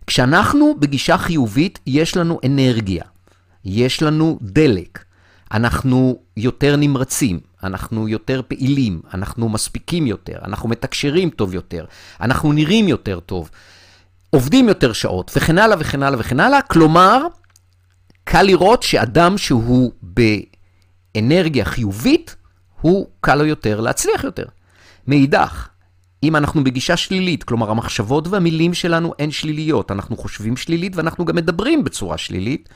כשאנחנו 0.07 0.75
בגישה 0.79 1.17
חיובית, 1.17 1.79
יש 1.87 2.17
לנו 2.17 2.39
אנרגיה, 2.45 3.03
יש 3.65 4.03
לנו 4.03 4.39
דלק, 4.41 5.03
אנחנו 5.51 6.19
יותר 6.37 6.75
נמרצים, 6.75 7.39
אנחנו 7.63 8.07
יותר 8.07 8.41
פעילים, 8.47 9.01
אנחנו 9.13 9.49
מספיקים 9.49 10.07
יותר, 10.07 10.39
אנחנו 10.43 10.69
מתקשרים 10.69 11.29
טוב 11.29 11.53
יותר, 11.53 11.85
אנחנו 12.21 12.53
נראים 12.53 12.87
יותר 12.87 13.19
טוב, 13.19 13.49
עובדים 14.29 14.67
יותר 14.67 14.93
שעות, 14.93 15.31
וכן 15.35 15.57
הלאה 15.57 15.77
וכן 15.79 16.03
הלאה 16.03 16.19
וכן 16.19 16.39
הלאה. 16.39 16.61
כלומר, 16.61 17.21
קל 18.23 18.43
לראות 18.43 18.83
שאדם 18.83 19.37
שהוא 19.37 19.91
באנרגיה 21.15 21.65
חיובית, 21.65 22.35
הוא 22.81 23.07
קל 23.21 23.35
לו 23.35 23.45
יותר 23.45 23.79
להצליח 23.79 24.23
יותר. 24.23 24.45
מאידך, 25.07 25.67
אם 26.23 26.35
אנחנו 26.35 26.63
בגישה 26.63 26.97
שלילית, 26.97 27.43
כלומר 27.43 27.71
המחשבות 27.71 28.27
והמילים 28.27 28.73
שלנו 28.73 29.13
הן 29.19 29.31
שליליות, 29.31 29.91
אנחנו 29.91 30.17
חושבים 30.17 30.57
שלילית 30.57 30.95
ואנחנו 30.95 31.25
גם 31.25 31.35
מדברים 31.35 31.83
בצורה 31.83 32.17
שלילית, 32.17 32.69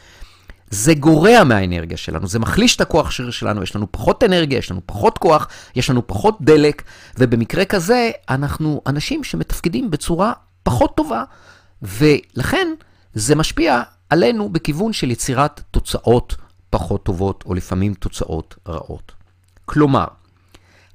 זה 0.69 0.93
גורע 0.93 1.43
מהאנרגיה 1.43 1.97
שלנו, 1.97 2.27
זה 2.27 2.39
מחליש 2.39 2.75
את 2.75 2.81
הכוח 2.81 3.11
שריר 3.11 3.31
שלנו, 3.31 3.63
יש 3.63 3.75
לנו 3.75 3.91
פחות 3.91 4.23
אנרגיה, 4.23 4.57
יש 4.57 4.71
לנו 4.71 4.81
פחות 4.85 5.17
כוח, 5.17 5.47
יש 5.75 5.89
לנו 5.89 6.07
פחות 6.07 6.37
דלק, 6.41 6.83
ובמקרה 7.17 7.65
כזה 7.65 8.11
אנחנו 8.29 8.81
אנשים 8.87 9.23
שמתפקדים 9.23 9.91
בצורה 9.91 10.33
פחות 10.63 10.97
טובה, 10.97 11.23
ולכן 11.81 12.67
זה 13.13 13.35
משפיע 13.35 13.81
עלינו 14.09 14.49
בכיוון 14.49 14.93
של 14.93 15.11
יצירת 15.11 15.61
תוצאות 15.71 16.35
פחות 16.73 17.03
טובות, 17.03 17.43
או 17.45 17.53
לפעמים 17.53 17.93
תוצאות 17.93 18.55
רעות. 18.67 19.11
כלומר, 19.65 20.05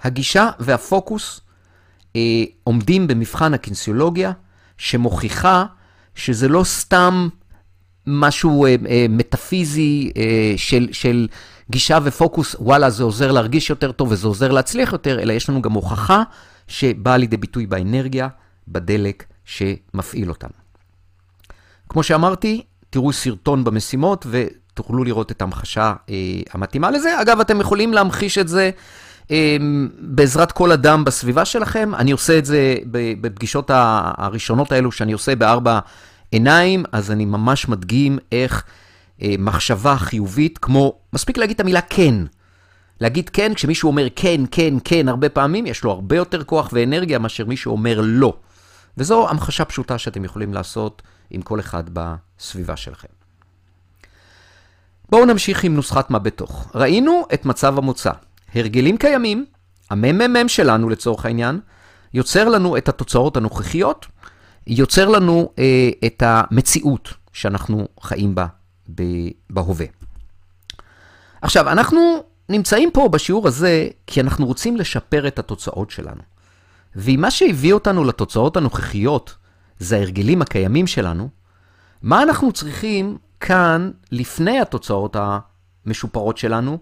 הגישה 0.02 0.50
והפוקוס 0.58 1.40
אה, 2.16 2.44
עומדים 2.64 3.06
במבחן 3.06 3.54
הקינסיולוגיה, 3.54 4.32
שמוכיחה 4.78 5.64
שזה 6.14 6.48
לא 6.48 6.64
סתם 6.64 7.28
משהו 8.06 8.66
אה, 8.66 8.76
אה, 8.88 9.06
מטאפיזי 9.08 10.12
אה, 10.16 10.54
של, 10.56 10.88
של 10.92 11.28
גישה 11.70 11.98
ופוקוס, 12.04 12.56
וואלה, 12.58 12.90
זה 12.90 13.02
עוזר 13.02 13.32
להרגיש 13.32 13.70
יותר 13.70 13.92
טוב 13.92 14.12
וזה 14.12 14.26
עוזר 14.26 14.52
להצליח 14.52 14.92
יותר, 14.92 15.20
אלא 15.20 15.32
יש 15.32 15.50
לנו 15.50 15.62
גם 15.62 15.72
הוכחה 15.72 16.22
שבאה 16.68 17.16
לידי 17.16 17.36
ביטוי 17.36 17.66
באנרגיה, 17.66 18.28
בדלק 18.68 19.24
שמפעיל 19.44 20.28
אותנו. 20.28 20.52
כמו 21.88 22.02
שאמרתי, 22.02 22.62
תראו 22.90 23.12
סרטון 23.12 23.64
במשימות 23.64 24.26
ותוכלו 24.78 25.04
לראות 25.04 25.30
את 25.30 25.42
ההמחשה 25.42 25.94
אה, 26.10 26.14
המתאימה 26.52 26.90
לזה. 26.90 27.22
אגב, 27.22 27.40
אתם 27.40 27.60
יכולים 27.60 27.92
להמחיש 27.92 28.38
את 28.38 28.48
זה 28.48 28.70
אה, 29.30 29.56
בעזרת 29.98 30.52
כל 30.52 30.72
אדם 30.72 31.04
בסביבה 31.04 31.44
שלכם. 31.44 31.94
אני 31.94 32.12
עושה 32.12 32.38
את 32.38 32.44
זה 32.44 32.74
בפגישות 33.20 33.70
הראשונות 33.74 34.72
האלו 34.72 34.92
שאני 34.92 35.12
עושה 35.12 35.36
בארבע 35.36 35.78
עיניים, 36.30 36.84
אז 36.92 37.10
אני 37.10 37.24
ממש 37.24 37.68
מדגים 37.68 38.18
איך 38.32 38.64
אה, 39.22 39.34
מחשבה 39.38 39.96
חיובית, 39.96 40.58
כמו, 40.58 40.98
מספיק 41.12 41.38
להגיד 41.38 41.54
את 41.54 41.60
המילה 41.60 41.80
כן. 41.80 42.14
להגיד 43.00 43.28
כן, 43.28 43.54
כשמישהו 43.54 43.90
אומר 43.90 44.06
כן, 44.16 44.40
כן, 44.50 44.74
כן, 44.84 45.08
הרבה 45.08 45.28
פעמים, 45.28 45.66
יש 45.66 45.84
לו 45.84 45.90
הרבה 45.90 46.16
יותר 46.16 46.44
כוח 46.44 46.70
ואנרגיה 46.72 47.18
מאשר 47.18 47.44
מישהו 47.44 47.72
אומר 47.72 48.00
לא. 48.02 48.36
וזו 48.98 49.28
המחשה 49.28 49.64
פשוטה 49.64 49.98
שאתם 49.98 50.24
יכולים 50.24 50.54
לעשות 50.54 51.02
עם 51.30 51.42
כל 51.42 51.60
אחד 51.60 51.84
בסביבה 51.92 52.76
שלכם. 52.76 53.17
בואו 55.10 55.24
נמשיך 55.24 55.64
עם 55.64 55.74
נוסחת 55.74 56.10
מה 56.10 56.18
בתוך. 56.18 56.70
ראינו 56.74 57.26
את 57.34 57.46
מצב 57.46 57.78
המוצא. 57.78 58.10
הרגלים 58.54 58.96
קיימים, 58.96 59.46
הממ"מ 59.90 60.48
שלנו 60.48 60.88
לצורך 60.88 61.26
העניין, 61.26 61.60
יוצר 62.14 62.48
לנו 62.48 62.76
את 62.76 62.88
התוצאות 62.88 63.36
הנוכחיות, 63.36 64.06
יוצר 64.66 65.08
לנו 65.08 65.52
אה, 65.58 65.90
את 66.06 66.22
המציאות 66.26 67.14
שאנחנו 67.32 67.88
חיים 68.00 68.34
בה 68.34 68.46
בהווה. 69.50 69.86
עכשיו, 71.42 71.68
אנחנו 71.68 72.22
נמצאים 72.48 72.90
פה 72.90 73.08
בשיעור 73.08 73.48
הזה 73.48 73.88
כי 74.06 74.20
אנחנו 74.20 74.46
רוצים 74.46 74.76
לשפר 74.76 75.28
את 75.28 75.38
התוצאות 75.38 75.90
שלנו. 75.90 76.22
ואם 76.96 77.20
מה 77.20 77.30
שהביא 77.30 77.72
אותנו 77.72 78.04
לתוצאות 78.04 78.56
הנוכחיות 78.56 79.34
זה 79.78 79.96
ההרגלים 79.96 80.42
הקיימים 80.42 80.86
שלנו, 80.86 81.28
מה 82.02 82.22
אנחנו 82.22 82.52
צריכים 82.52 83.18
כאן, 83.40 83.90
לפני 84.12 84.60
התוצאות 84.60 85.16
המשופרות 85.86 86.38
שלנו, 86.38 86.78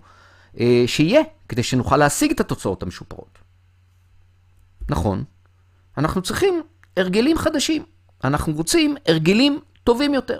אה, 0.60 0.84
שיהיה, 0.86 1.20
כדי 1.48 1.62
שנוכל 1.62 1.96
להשיג 1.96 2.30
את 2.30 2.40
התוצאות 2.40 2.82
המשופרות? 2.82 3.38
נכון, 4.88 5.24
אנחנו 5.98 6.22
צריכים 6.22 6.62
הרגלים 6.96 7.38
חדשים. 7.38 7.84
אנחנו 8.24 8.52
רוצים 8.52 8.96
הרגלים 9.08 9.60
טובים 9.84 10.14
יותר. 10.14 10.38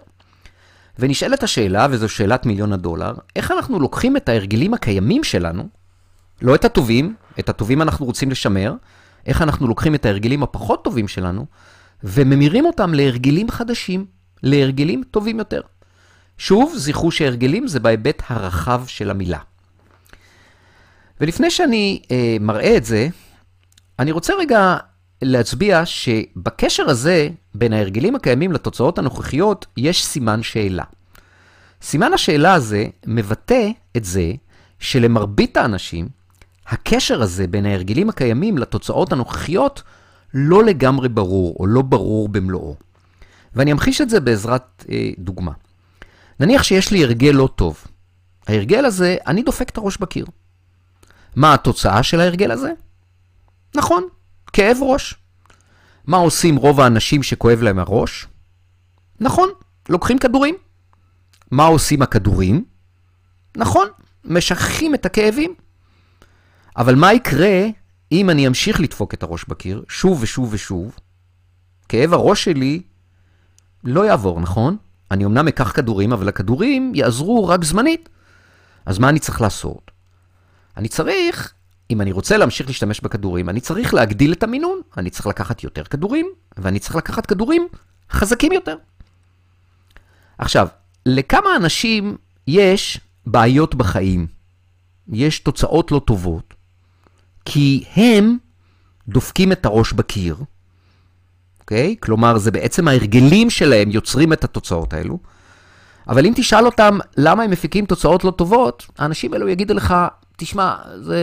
ונשאלת 0.99 1.43
השאלה, 1.43 1.87
וזו 1.91 2.09
שאלת 2.09 2.47
מיליון 2.47 2.73
הדולר, 2.73 3.15
איך 3.37 3.51
אנחנו 3.51 3.81
לוקחים 3.81 4.17
את 4.17 4.29
ההרגלים 4.29 4.75
הקיימים 4.75 5.25
שלנו, 5.25 5.69
לא 6.43 6.55
את 6.55 6.65
הטובים, 6.65 7.15
את 7.39 7.49
הטובים 7.49 7.83
אנחנו 7.83 8.07
רוצים 8.07 8.31
לשמר, 8.31 8.75
איך 9.27 9.43
אנחנו 9.43 9.67
לוקחים 9.67 9.95
את 9.95 10.07
ההרגלים 10.07 10.43
הפחות 10.43 10.85
טובים 10.85 11.09
שלנו, 11.09 11.47
וממירים 12.05 12.65
אותם 12.67 12.95
להרגלים 12.95 13.51
חדשים, 13.51 14.07
להרגלים 14.43 15.03
טובים 15.11 15.39
יותר. 15.39 15.61
שוב, 16.39 16.73
זכרו 16.77 17.11
שהרגלים 17.11 17.69
זה 17.69 17.81
בהיבט 17.81 18.23
הרחב 18.29 18.83
של 18.87 19.11
המילה. 19.11 19.39
ולפני 21.21 21.51
שאני 21.51 22.03
אה, 22.11 22.37
מראה 22.41 22.77
את 22.77 22.85
זה, 22.85 23.09
אני 23.99 24.13
רוצה 24.13 24.33
רגע 24.39 24.77
להצביע 25.23 25.87
שבקשר 25.87 26.91
הזה, 26.91 27.29
בין 27.55 27.73
ההרגלים 27.73 28.17
הקיימים 28.17 28.53
לתוצאות 28.53 28.99
הנוכחיות, 28.99 29.67
יש 29.77 30.05
סימן 30.05 30.43
שאלה. 30.43 30.85
סימן 31.83 32.13
השאלה 32.13 32.55
הזה 32.55 32.85
מבטא 33.07 33.69
את 33.97 34.05
זה 34.05 34.33
שלמרבית 34.79 35.57
האנשים, 35.57 36.09
הקשר 36.69 37.23
הזה 37.23 37.47
בין 37.47 37.67
ההרגלים 37.67 38.09
הקיימים 38.09 38.59
לתוצאות 38.59 39.13
הנוכחיות 39.13 39.83
לא 40.35 40.65
לגמרי 40.65 41.09
ברור, 41.09 41.57
או 41.61 41.67
לא 41.67 41.83
ברור 41.83 42.29
במלואו. 42.29 42.77
ואני 43.55 43.73
אמחיש 43.73 44.01
את 44.01 44.11
זה 44.11 44.21
בעזרת 44.21 44.85
אה, 44.91 45.11
דוגמה. 45.19 45.53
נניח 46.41 46.63
שיש 46.63 46.91
לי 46.91 47.05
הרגל 47.05 47.31
לא 47.31 47.49
טוב. 47.55 47.85
ההרגל 48.49 48.85
הזה, 48.85 49.17
אני 49.27 49.43
דופק 49.43 49.69
את 49.69 49.77
הראש 49.77 49.97
בקיר. 49.97 50.27
מה 51.37 51.55
התוצאה 51.55 52.03
של 52.03 52.21
ההרגל 52.21 52.51
הזה? 52.51 52.73
נכון, 53.75 54.09
כאב 54.53 54.77
ראש. 54.81 55.15
מה 56.07 56.17
עושים 56.17 56.57
רוב 56.57 56.81
האנשים 56.81 57.23
שכואב 57.23 57.63
להם 57.63 57.79
הראש? 57.79 58.27
נכון, 59.21 59.49
לוקחים 59.89 60.19
כדורים. 60.19 60.55
מה 61.51 61.67
עושים 61.67 62.03
הכדורים? 62.03 62.65
נכון, 63.57 63.89
משככים 64.25 64.95
את 64.95 65.07
הכאבים. 65.07 65.55
אבל 66.77 66.95
מה 66.95 67.13
יקרה 67.13 67.67
אם 68.13 68.31
אני 68.31 68.47
אמשיך 68.47 68.81
לדפוק 68.81 69.15
את 69.15 69.23
הראש 69.23 69.45
בקיר, 69.49 69.85
שוב 69.89 70.23
ושוב 70.23 70.49
ושוב? 70.53 70.97
כאב 71.89 72.13
הראש 72.13 72.45
שלי 72.45 72.83
לא 73.85 74.07
יעבור, 74.07 74.41
נכון? 74.41 74.77
אני 75.11 75.25
אמנם 75.25 75.49
אקח 75.49 75.73
כדורים, 75.73 76.13
אבל 76.13 76.29
הכדורים 76.29 76.93
יעזרו 76.95 77.49
רק 77.49 77.65
זמנית. 77.65 78.09
אז 78.87 78.99
מה 78.99 79.09
אני 79.09 79.19
צריך 79.19 79.41
לעשות? 79.41 79.91
אני 80.77 80.89
צריך, 80.89 81.53
אם 81.91 82.01
אני 82.01 82.13
רוצה 82.13 82.37
להמשיך 82.37 82.67
להשתמש 82.67 83.01
בכדורים, 83.01 83.49
אני 83.49 83.61
צריך 83.61 83.95
להגדיל 83.95 84.33
את 84.33 84.43
המינון. 84.43 84.81
אני 84.97 85.11
צריך 85.11 85.27
לקחת 85.27 85.65
יותר 85.65 85.85
כדורים, 85.85 86.27
ואני 86.57 86.79
צריך 86.79 86.97
לקחת 86.97 87.27
כדורים 87.27 87.69
חזקים 88.11 88.53
יותר. 88.53 88.77
עכשיו, 90.39 90.69
לכמה 91.07 91.57
אנשים 91.57 92.17
יש 92.47 93.01
בעיות 93.27 93.75
בחיים? 93.75 94.27
יש 95.09 95.39
תוצאות 95.39 95.93
לא 95.93 96.01
טובות, 96.07 96.55
כי 97.45 97.85
הם 97.95 98.37
דופקים 99.09 99.53
את 99.53 99.67
הראש 99.67 99.93
בקיר, 99.93 100.37
אוקיי? 101.67 101.97
כלומר, 102.01 102.39
זה 102.39 102.51
בעצם 102.51 102.89
ההרגלים 102.89 103.51
שלהם 103.51 103.91
יוצרים 103.91 104.33
את 104.33 104.45
התוצאות 104.45 104.93
האלו. 104.93 105.19
אבל 106.09 106.27
אם 106.27 106.33
תשאל 106.37 106.67
אותם 106.67 106.99
למה 107.17 107.43
הם 107.43 107.51
מפיקים 107.51 107.87
תוצאות 107.87 108.25
לא 108.25 108.31
טובות, 108.31 108.87
האנשים 108.99 109.33
האלו 109.33 109.49
יגידו 109.49 109.75
לך, 109.75 109.95
תשמע, 110.37 110.75
זה 111.01 111.19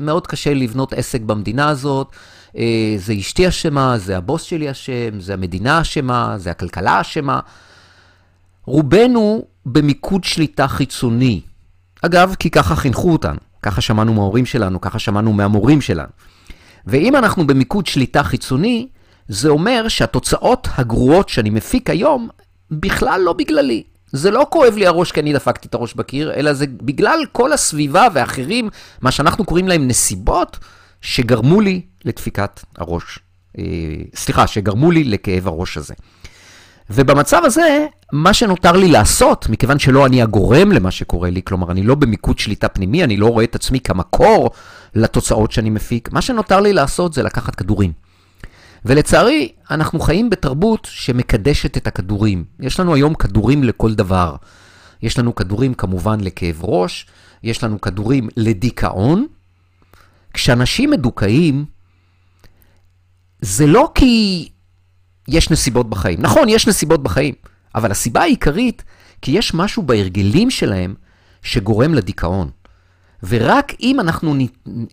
מאוד 0.00 0.26
קשה 0.26 0.54
לבנות 0.54 0.92
עסק 0.92 1.20
במדינה 1.20 1.68
הזאת. 1.68 2.08
אה, 2.56 2.94
זה 2.96 3.12
אשתי 3.12 3.48
אשמה, 3.48 3.98
זה 3.98 4.16
הבוס 4.16 4.42
שלי 4.42 4.70
אשם, 4.70 5.20
זה 5.20 5.34
המדינה 5.34 5.80
אשמה, 5.80 6.34
זה 6.38 6.50
הכלכלה 6.50 7.00
אשמה. 7.00 7.40
רובנו 8.66 9.44
במיקוד 9.66 10.24
שליטה 10.24 10.68
חיצוני. 10.68 11.40
אגב, 12.02 12.34
כי 12.38 12.50
ככה 12.50 12.76
חינכו 12.76 13.12
אותנו, 13.12 13.38
ככה 13.62 13.80
שמענו 13.80 14.14
מההורים 14.14 14.46
שלנו, 14.46 14.80
ככה 14.80 14.98
שמענו 14.98 15.32
מהמורים 15.32 15.80
שלנו. 15.80 16.10
ואם 16.86 17.16
אנחנו 17.16 17.46
במיקוד 17.46 17.86
שליטה 17.86 18.22
חיצוני, 18.22 18.88
זה 19.28 19.48
אומר 19.48 19.88
שהתוצאות 19.88 20.68
הגרועות 20.76 21.28
שאני 21.28 21.50
מפיק 21.50 21.90
היום, 21.90 22.28
בכלל 22.70 23.20
לא 23.24 23.32
בגללי. 23.32 23.82
זה 24.12 24.30
לא 24.30 24.46
כואב 24.50 24.76
לי 24.76 24.86
הראש 24.86 25.12
כי 25.12 25.20
אני 25.20 25.32
דפקתי 25.32 25.68
את 25.68 25.74
הראש 25.74 25.94
בקיר, 25.94 26.34
אלא 26.34 26.52
זה 26.52 26.66
בגלל 26.66 27.24
כל 27.32 27.52
הסביבה 27.52 28.06
ואחרים, 28.12 28.70
מה 29.00 29.10
שאנחנו 29.10 29.44
קוראים 29.44 29.68
להם 29.68 29.88
נסיבות, 29.88 30.58
שגרמו 31.00 31.60
לי 31.60 31.80
לדפיקת 32.04 32.60
הראש. 32.76 33.18
אה, 33.58 33.64
סליחה, 34.14 34.46
שגרמו 34.46 34.90
לי 34.90 35.04
לכאב 35.04 35.48
הראש 35.48 35.76
הזה. 35.76 35.94
ובמצב 36.90 37.42
הזה, 37.44 37.86
מה 38.12 38.34
שנותר 38.34 38.72
לי 38.72 38.88
לעשות, 38.88 39.48
מכיוון 39.48 39.78
שלא 39.78 40.06
אני 40.06 40.22
הגורם 40.22 40.72
למה 40.72 40.90
שקורה 40.90 41.30
לי, 41.30 41.40
כלומר, 41.44 41.70
אני 41.70 41.82
לא 41.82 41.94
במיקוד 41.94 42.38
שליטה 42.38 42.68
פנימי, 42.68 43.04
אני 43.04 43.16
לא 43.16 43.26
רואה 43.26 43.44
את 43.44 43.54
עצמי 43.54 43.80
כמקור 43.80 44.50
לתוצאות 44.94 45.52
שאני 45.52 45.70
מפיק, 45.70 46.12
מה 46.12 46.22
שנותר 46.22 46.60
לי 46.60 46.72
לעשות 46.72 47.12
זה 47.12 47.22
לקחת 47.22 47.54
כדורים. 47.54 47.92
ולצערי, 48.84 49.52
אנחנו 49.70 50.00
חיים 50.00 50.30
בתרבות 50.30 50.88
שמקדשת 50.90 51.76
את 51.76 51.86
הכדורים. 51.86 52.44
יש 52.60 52.80
לנו 52.80 52.94
היום 52.94 53.14
כדורים 53.14 53.64
לכל 53.64 53.94
דבר. 53.94 54.36
יש 55.02 55.18
לנו 55.18 55.34
כדורים 55.34 55.74
כמובן 55.74 56.20
לכאב 56.20 56.60
ראש, 56.64 57.06
יש 57.42 57.64
לנו 57.64 57.80
כדורים 57.80 58.28
לדיכאון. 58.36 59.26
כשאנשים 60.34 60.90
מדוכאים, 60.90 61.64
זה 63.40 63.66
לא 63.66 63.90
כי 63.94 64.48
יש 65.28 65.50
נסיבות 65.50 65.90
בחיים. 65.90 66.22
נכון, 66.22 66.48
יש 66.48 66.66
נסיבות 66.66 67.02
בחיים, 67.02 67.34
אבל 67.74 67.90
הסיבה 67.90 68.20
העיקרית, 68.20 68.82
כי 69.22 69.30
יש 69.30 69.54
משהו 69.54 69.82
בהרגלים 69.82 70.50
שלהם 70.50 70.94
שגורם 71.42 71.94
לדיכאון. 71.94 72.50
ורק 73.22 73.72
אם 73.80 74.00
אנחנו 74.00 74.34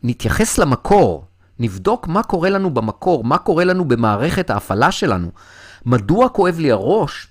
נתייחס 0.04 0.58
למקור, 0.58 1.26
נבדוק 1.60 2.08
מה 2.08 2.24
קורה 2.24 2.50
לנו 2.50 2.70
במקור, 2.74 3.24
מה 3.24 3.38
קורה 3.38 3.64
לנו 3.64 3.86
במערכת 3.86 4.50
ההפעלה 4.50 4.92
שלנו, 4.92 5.32
מדוע 5.86 6.30
כואב 6.30 6.60
לי 6.60 6.72
הראש, 6.72 7.28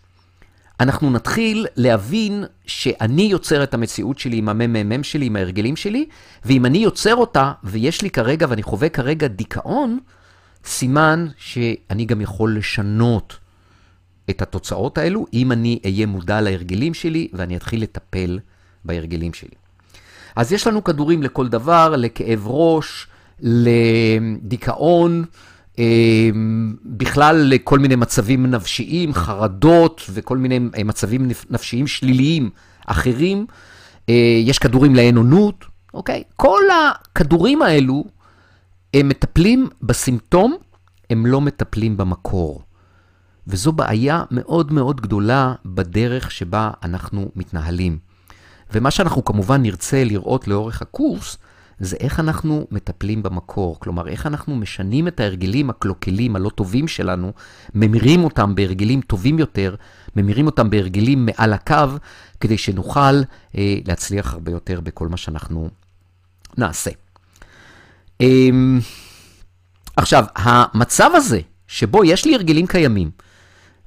אנחנו 0.80 1.10
נתחיל 1.10 1.66
להבין 1.76 2.44
שאני 2.66 3.22
יוצר 3.22 3.62
את 3.62 3.74
המציאות 3.74 4.18
שלי 4.18 4.36
עם 4.36 4.48
הממ"מ 4.48 5.02
שלי, 5.02 5.26
עם 5.26 5.36
ההרגלים 5.36 5.76
שלי, 5.76 6.06
ואם 6.44 6.66
אני 6.66 6.78
יוצר 6.78 7.14
אותה, 7.14 7.52
ויש 7.64 8.02
לי 8.02 8.10
כרגע, 8.10 8.46
ואני 8.48 8.62
חווה 8.62 8.88
כרגע 8.88 9.26
דיכאון, 9.26 9.98
סימן 10.64 11.26
שאני 11.36 12.04
גם 12.04 12.20
יכול 12.20 12.56
לשנות 12.56 13.36
את 14.30 14.42
התוצאות 14.42 14.98
האלו, 14.98 15.26
אם 15.34 15.52
אני 15.52 15.78
אהיה 15.84 16.06
מודע 16.06 16.40
להרגלים 16.40 16.94
שלי, 16.94 17.28
ואני 17.32 17.56
אתחיל 17.56 17.82
לטפל 17.82 18.38
בהרגלים 18.84 19.34
שלי. 19.34 19.54
אז 20.36 20.52
יש 20.52 20.66
לנו 20.66 20.84
כדורים 20.84 21.22
לכל 21.22 21.48
דבר, 21.48 21.94
לכאב 21.96 22.42
ראש, 22.46 23.06
לדיכאון, 23.42 25.24
אה, 25.78 26.30
בכלל 26.84 27.36
לכל 27.36 27.78
מיני 27.78 27.96
מצבים 27.96 28.46
נפשיים, 28.46 29.14
חרדות 29.14 30.02
וכל 30.12 30.36
מיני 30.36 30.58
מצבים 30.84 31.28
נפשיים 31.50 31.86
שליליים 31.86 32.50
אחרים. 32.86 33.46
אה, 34.08 34.40
יש 34.44 34.58
כדורים 34.58 34.94
לאין-אונות, 34.94 35.64
אוקיי? 35.94 36.22
כל 36.36 36.62
הכדורים 36.70 37.62
האלו, 37.62 38.04
הם 38.94 39.08
מטפלים 39.08 39.68
בסימפטום, 39.82 40.56
הם 41.10 41.26
לא 41.26 41.40
מטפלים 41.40 41.96
במקור. 41.96 42.62
וזו 43.46 43.72
בעיה 43.72 44.22
מאוד 44.30 44.72
מאוד 44.72 45.00
גדולה 45.00 45.54
בדרך 45.64 46.30
שבה 46.30 46.70
אנחנו 46.82 47.30
מתנהלים. 47.36 47.98
ומה 48.72 48.90
שאנחנו 48.90 49.24
כמובן 49.24 49.62
נרצה 49.62 50.04
לראות 50.04 50.48
לאורך 50.48 50.82
הקורס, 50.82 51.38
זה 51.80 51.96
איך 52.00 52.20
אנחנו 52.20 52.66
מטפלים 52.70 53.22
במקור. 53.22 53.80
כלומר, 53.80 54.08
איך 54.08 54.26
אנחנו 54.26 54.56
משנים 54.56 55.08
את 55.08 55.20
ההרגלים 55.20 55.70
הקלוקלים, 55.70 56.36
הלא 56.36 56.48
טובים 56.48 56.88
שלנו, 56.88 57.32
ממירים 57.74 58.24
אותם 58.24 58.54
בהרגלים 58.54 59.00
טובים 59.00 59.38
יותר, 59.38 59.74
ממירים 60.16 60.46
אותם 60.46 60.70
בהרגלים 60.70 61.26
מעל 61.26 61.52
הקו, 61.52 61.86
כדי 62.40 62.58
שנוכל 62.58 63.00
אה, 63.58 63.76
להצליח 63.86 64.32
הרבה 64.32 64.52
יותר 64.52 64.80
בכל 64.80 65.08
מה 65.08 65.16
שאנחנו 65.16 65.68
נעשה. 66.58 66.90
אה, 68.20 68.48
עכשיו, 69.96 70.24
המצב 70.36 71.10
הזה, 71.14 71.40
שבו 71.68 72.04
יש 72.04 72.24
לי 72.24 72.34
הרגלים 72.34 72.66
קיימים, 72.66 73.10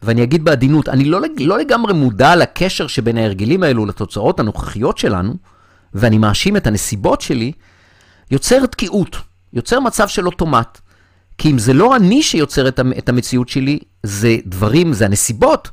ואני 0.03 0.23
אגיד 0.23 0.43
בעדינות, 0.43 0.89
אני 0.89 1.05
לא, 1.05 1.19
לא 1.39 1.57
לגמרי 1.57 1.93
מודע 1.93 2.35
לקשר 2.35 2.87
שבין 2.87 3.17
ההרגלים 3.17 3.63
האלו 3.63 3.85
לתוצאות 3.85 4.39
הנוכחיות 4.39 4.97
שלנו, 4.97 5.33
ואני 5.93 6.17
מאשים 6.17 6.57
את 6.57 6.67
הנסיבות 6.67 7.21
שלי, 7.21 7.51
יוצר 8.33 8.65
תקיעות, 8.65 9.15
יוצר 9.53 9.79
מצב 9.79 10.07
של 10.07 10.25
אוטומט. 10.25 10.79
כי 11.37 11.51
אם 11.51 11.59
זה 11.59 11.73
לא 11.73 11.95
אני 11.95 12.23
שיוצר 12.23 12.67
את 12.67 13.09
המציאות 13.09 13.49
שלי, 13.49 13.79
זה 14.03 14.37
דברים, 14.45 14.93
זה 14.93 15.05
הנסיבות, 15.05 15.69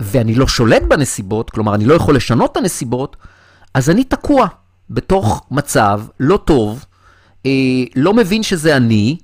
ואני 0.00 0.34
לא 0.34 0.46
שולט 0.46 0.82
בנסיבות, 0.82 1.50
כלומר, 1.50 1.74
אני 1.74 1.84
לא 1.84 1.94
יכול 1.94 2.16
לשנות 2.16 2.52
את 2.52 2.56
הנסיבות, 2.56 3.16
אז 3.74 3.90
אני 3.90 4.04
תקוע 4.04 4.46
בתוך 4.90 5.46
מצב 5.50 6.02
לא 6.20 6.36
טוב, 6.36 6.84
אה, 7.46 7.50
לא 7.96 8.14
מבין 8.14 8.42
שזה 8.42 8.76
אני, 8.76 9.16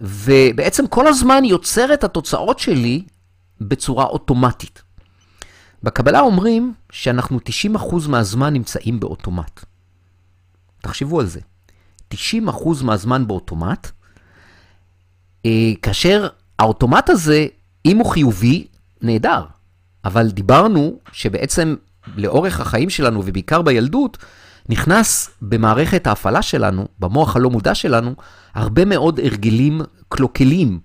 ובעצם 0.00 0.86
כל 0.86 1.06
הזמן 1.06 1.44
יוצר 1.44 1.94
את 1.94 2.04
התוצאות 2.04 2.58
שלי 2.58 3.02
בצורה 3.60 4.04
אוטומטית. 4.04 4.82
בקבלה 5.82 6.20
אומרים 6.20 6.74
שאנחנו 6.92 7.38
90% 7.38 8.08
מהזמן 8.08 8.52
נמצאים 8.52 9.00
באוטומט. 9.00 9.64
תחשבו 10.82 11.20
על 11.20 11.26
זה. 11.26 11.40
90% 12.14 12.16
מהזמן 12.82 13.26
באוטומט, 13.26 13.90
אה, 15.46 15.72
כאשר 15.82 16.28
האוטומט 16.58 17.10
הזה, 17.10 17.46
אם 17.86 17.98
הוא 17.98 18.10
חיובי, 18.10 18.66
נהדר. 19.02 19.44
אבל 20.04 20.30
דיברנו 20.30 20.98
שבעצם 21.12 21.74
לאורך 22.16 22.60
החיים 22.60 22.90
שלנו, 22.90 23.22
ובעיקר 23.24 23.62
בילדות, 23.62 24.18
נכנס 24.68 25.30
במערכת 25.42 26.06
ההפעלה 26.06 26.42
שלנו, 26.42 26.88
במוח 26.98 27.36
הלא 27.36 27.50
מודע 27.50 27.74
שלנו, 27.74 28.14
הרבה 28.54 28.84
מאוד 28.84 29.20
הרגלים 29.20 29.80
קלוקלים, 30.08 30.80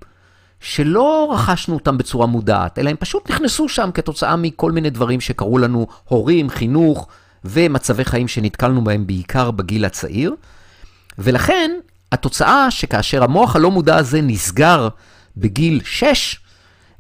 שלא 0.60 1.32
רכשנו 1.34 1.74
אותם 1.74 1.98
בצורה 1.98 2.26
מודעת, 2.26 2.80
אלא 2.80 2.90
הם 2.90 2.96
פשוט 2.96 3.32
נכנסו 3.32 3.70
שם 3.70 3.90
כתוצאה 3.94 4.36
מכל 4.36 4.72
מיני 4.72 4.90
דברים 4.90 5.22
שקרו 5.22 5.58
לנו, 5.58 5.88
הורים, 6.04 6.50
חינוך 6.50 7.08
ומצבי 7.46 8.06
חיים 8.06 8.28
שנתקלנו 8.28 8.84
בהם 8.84 9.08
בעיקר 9.08 9.52
בגיל 9.52 9.86
הצעיר. 9.86 10.36
ולכן, 11.18 11.72
התוצאה 12.12 12.72
שכאשר 12.72 13.24
המוח 13.24 13.56
הלא 13.56 13.72
מודע 13.72 13.98
הזה 13.98 14.22
נסגר 14.22 14.90
בגיל 15.38 15.82
6, 15.84 16.40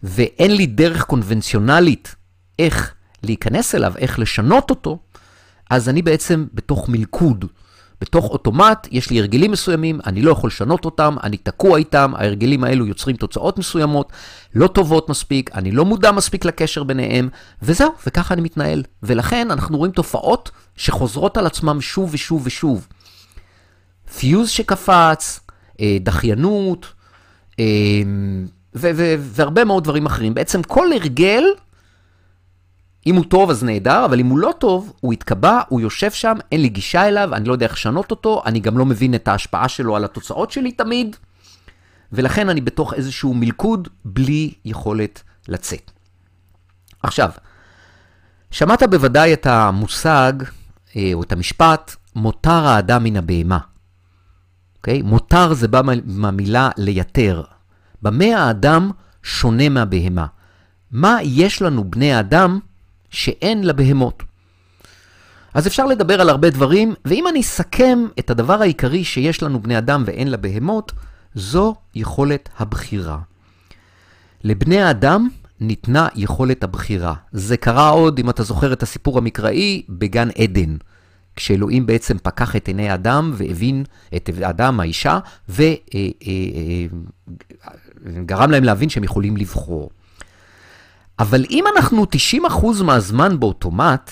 ואין 0.04 0.52
לי 0.56 0.66
דרך 0.66 1.04
קונבנציונלית 1.04 2.16
איך 2.60 2.94
להיכנס 3.24 3.76
אליו, 3.76 3.94
איך 3.98 4.20
לשנות 4.20 4.70
אותו, 4.70 5.00
אז 5.70 5.90
אני 5.90 6.02
בעצם 6.02 6.46
בתוך 6.54 6.90
מלכוד. 6.90 7.46
בתוך 8.02 8.26
אוטומט 8.26 8.88
יש 8.92 9.10
לי 9.10 9.20
הרגלים 9.20 9.52
מסוימים, 9.52 10.00
אני 10.06 10.22
לא 10.22 10.32
יכול 10.32 10.48
לשנות 10.48 10.86
אותם, 10.86 11.16
אני 11.24 11.38
תקוע 11.38 11.78
איתם, 11.78 12.14
ההרגלים 12.16 12.64
האלו 12.64 12.86
יוצרים 12.86 13.16
תוצאות 13.16 13.60
מסוימות, 13.60 14.12
לא 14.56 14.68
טובות 14.68 15.10
מספיק, 15.10 15.50
אני 15.56 15.72
לא 15.72 15.86
מודע 15.86 16.12
מספיק 16.12 16.46
לקשר 16.46 16.84
ביניהם, 16.84 17.30
וזהו, 17.62 17.92
וככה 18.08 18.34
אני 18.34 18.42
מתנהל. 18.42 18.84
ולכן 19.04 19.52
אנחנו 19.52 19.78
רואים 19.78 19.92
תופעות 19.92 20.52
שחוזרות 20.76 21.38
על 21.38 21.46
עצמם 21.46 21.82
שוב 21.82 22.10
ושוב 22.14 22.42
ושוב. 22.46 22.88
פיוז 24.18 24.50
שקפץ, 24.50 25.40
אה, 25.80 25.98
דחיינות, 26.02 26.94
אה, 27.60 27.66
והרבה 28.74 29.66
מאוד 29.66 29.84
דברים 29.84 30.06
אחרים. 30.06 30.34
בעצם 30.34 30.64
כל 30.64 30.94
הרגל, 30.94 31.44
אם 33.08 33.16
הוא 33.16 33.26
טוב 33.26 33.50
אז 33.50 33.64
נהדר, 33.64 34.06
אבל 34.06 34.20
אם 34.20 34.28
הוא 34.28 34.38
לא 34.40 34.54
טוב, 34.60 34.94
הוא 35.00 35.14
יתקבע, 35.14 35.62
הוא 35.70 35.82
יושב 35.82 36.12
שם, 36.12 36.38
אין 36.52 36.62
לי 36.62 36.70
גישה 36.70 37.08
אליו, 37.08 37.30
אני 37.34 37.48
לא 37.48 37.54
יודע 37.54 37.66
איך 37.66 37.74
לשנות 37.74 38.12
אותו, 38.12 38.42
אני 38.46 38.60
גם 38.60 38.78
לא 38.78 38.86
מבין 38.86 39.16
את 39.16 39.28
ההשפעה 39.28 39.68
שלו 39.68 39.96
על 39.96 40.06
התוצאות 40.06 40.52
שלי 40.52 40.72
תמיד, 40.72 41.16
ולכן 42.12 42.50
אני 42.50 42.62
בתוך 42.62 42.94
איזשהו 42.94 43.34
מלכוד 43.34 43.88
בלי 44.06 44.54
יכולת 44.66 45.24
לצאת. 45.48 45.92
עכשיו, 47.04 47.30
שמעת 48.52 48.84
בוודאי 48.84 49.34
את 49.34 49.46
המושג, 49.46 50.34
אה, 50.96 51.12
או 51.14 51.24
את 51.24 51.32
המשפט, 51.32 51.96
מותר 52.16 52.68
האדם 52.68 53.04
מן 53.04 53.18
הבהמה. 53.18 53.71
אוקיי? 54.82 55.02
מותר 55.02 55.54
זה 55.54 55.68
בא 55.68 55.82
מהמילה 56.06 56.70
ליתר. 56.78 57.44
במה 58.02 58.26
האדם 58.26 58.92
שונה 59.24 59.70
מהבהמה? 59.70 60.26
מה 60.92 61.18
יש 61.24 61.62
לנו, 61.62 61.84
בני 61.84 62.14
האדם, 62.14 62.60
שאין 63.10 63.64
לבהמות? 63.64 64.24
אז 65.54 65.68
אפשר 65.68 65.86
לדבר 65.86 66.22
על 66.22 66.30
הרבה 66.30 66.50
דברים, 66.50 66.94
ואם 67.06 67.28
אני 67.28 67.42
אסכם 67.42 68.00
את 68.20 68.30
הדבר 68.30 68.62
העיקרי 68.62 69.04
שיש 69.04 69.44
לנו 69.44 69.62
בני 69.62 69.78
אדם 69.78 70.04
ואין 70.06 70.32
לבהמות, 70.32 70.92
זו 71.36 71.76
יכולת 71.96 72.50
הבחירה. 72.58 73.18
לבני 74.44 74.82
האדם 74.82 75.28
ניתנה 75.60 76.08
יכולת 76.16 76.64
הבחירה. 76.64 77.14
זה 77.32 77.58
קרה 77.58 77.90
עוד, 77.90 78.20
אם 78.20 78.30
אתה 78.30 78.44
זוכר 78.44 78.74
את 78.74 78.84
הסיפור 78.84 79.18
המקראי, 79.18 79.82
בגן 79.90 80.30
עדן. 80.38 80.76
כשאלוהים 81.36 81.86
בעצם 81.86 82.18
פקח 82.18 82.56
את 82.56 82.68
עיני 82.68 82.90
האדם 82.90 83.32
והבין 83.34 83.84
את 84.16 84.30
האדם, 84.42 84.80
האישה, 84.80 85.20
וגרם 88.06 88.52
להם 88.52 88.64
להבין 88.64 88.90
שהם 88.90 89.04
יכולים 89.04 89.38
לבחור. 89.38 89.90
אבל 91.20 91.46
אם 91.50 91.64
אנחנו 91.76 92.06
90% 92.84 92.84
מהזמן 92.84 93.40
באוטומט, 93.40 94.12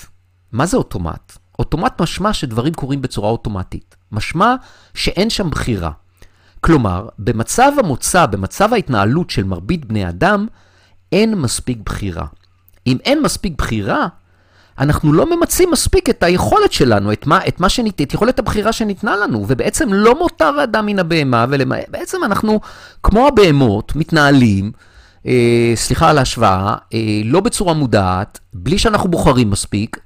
מה 0.52 0.66
זה 0.66 0.76
אוטומט? 0.76 1.38
אוטומט 1.58 2.00
משמע 2.00 2.32
שדברים 2.32 2.74
קורים 2.74 3.02
בצורה 3.02 3.30
אוטומטית. 3.30 3.96
משמע 4.12 4.54
שאין 4.94 5.30
שם 5.30 5.50
בחירה. 5.50 5.90
כלומר, 6.60 7.08
במצב 7.18 7.72
המוצא, 7.78 8.26
במצב 8.26 8.72
ההתנהלות 8.72 9.30
של 9.30 9.44
מרבית 9.44 9.84
בני 9.84 10.08
אדם, 10.08 10.46
אין 11.12 11.34
מספיק 11.34 11.78
בחירה. 11.84 12.26
אם 12.86 12.96
אין 13.04 13.22
מספיק 13.22 13.52
בחירה, 13.58 14.08
אנחנו 14.80 15.12
לא 15.12 15.36
ממצים 15.36 15.70
מספיק 15.70 16.10
את 16.10 16.22
היכולת 16.22 16.72
שלנו, 16.72 17.12
את, 17.12 17.26
מה, 17.26 17.40
את, 17.48 17.60
מה 17.60 17.68
שניתן, 17.68 18.04
את 18.04 18.14
יכולת 18.14 18.38
הבחירה 18.38 18.72
שניתנה 18.72 19.16
לנו, 19.16 19.44
ובעצם 19.48 19.92
לא 19.92 20.18
מותר 20.18 20.60
האדם 20.60 20.86
מן 20.86 20.98
הבהמה, 20.98 21.46
ובעצם 21.50 22.18
אנחנו, 22.24 22.60
כמו 23.02 23.28
הבהמות, 23.28 23.96
מתנהלים, 23.96 24.72
אה, 25.26 25.72
סליחה 25.74 26.10
על 26.10 26.18
ההשוואה, 26.18 26.74
אה, 26.94 26.98
לא 27.24 27.40
בצורה 27.40 27.74
מודעת, 27.74 28.38
בלי 28.54 28.78
שאנחנו 28.78 29.08
בוחרים 29.10 29.50
מספיק, 29.50 29.98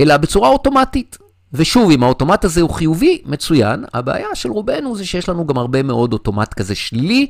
אלא 0.00 0.16
בצורה 0.16 0.48
אוטומטית. 0.48 1.18
ושוב, 1.52 1.90
אם 1.90 2.02
האוטומט 2.02 2.44
הזה 2.44 2.60
הוא 2.60 2.70
חיובי, 2.70 3.22
מצוין. 3.24 3.84
הבעיה 3.94 4.34
של 4.34 4.50
רובנו 4.50 4.96
זה 4.96 5.04
שיש 5.04 5.28
לנו 5.28 5.46
גם 5.46 5.58
הרבה 5.58 5.82
מאוד 5.82 6.12
אוטומט 6.12 6.54
כזה 6.54 6.74
שלילי, 6.74 7.26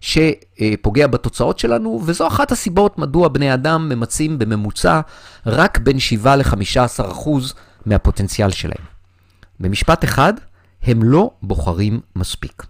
שפוגע 0.00 1.06
בתוצאות 1.06 1.58
שלנו, 1.58 2.02
וזו 2.04 2.26
אחת 2.26 2.52
הסיבות 2.52 2.98
מדוע 2.98 3.28
בני 3.28 3.54
אדם 3.54 3.88
ממצים 3.88 4.38
בממוצע 4.38 5.00
רק 5.46 5.78
בין 5.78 5.98
7 5.98 6.36
ל-15% 6.36 7.28
מהפוטנציאל 7.86 8.50
שלהם. 8.50 8.84
במשפט 9.60 10.04
אחד, 10.04 10.34
הם 10.82 11.02
לא 11.02 11.30
בוחרים 11.42 12.00
מספיק. 12.16 12.62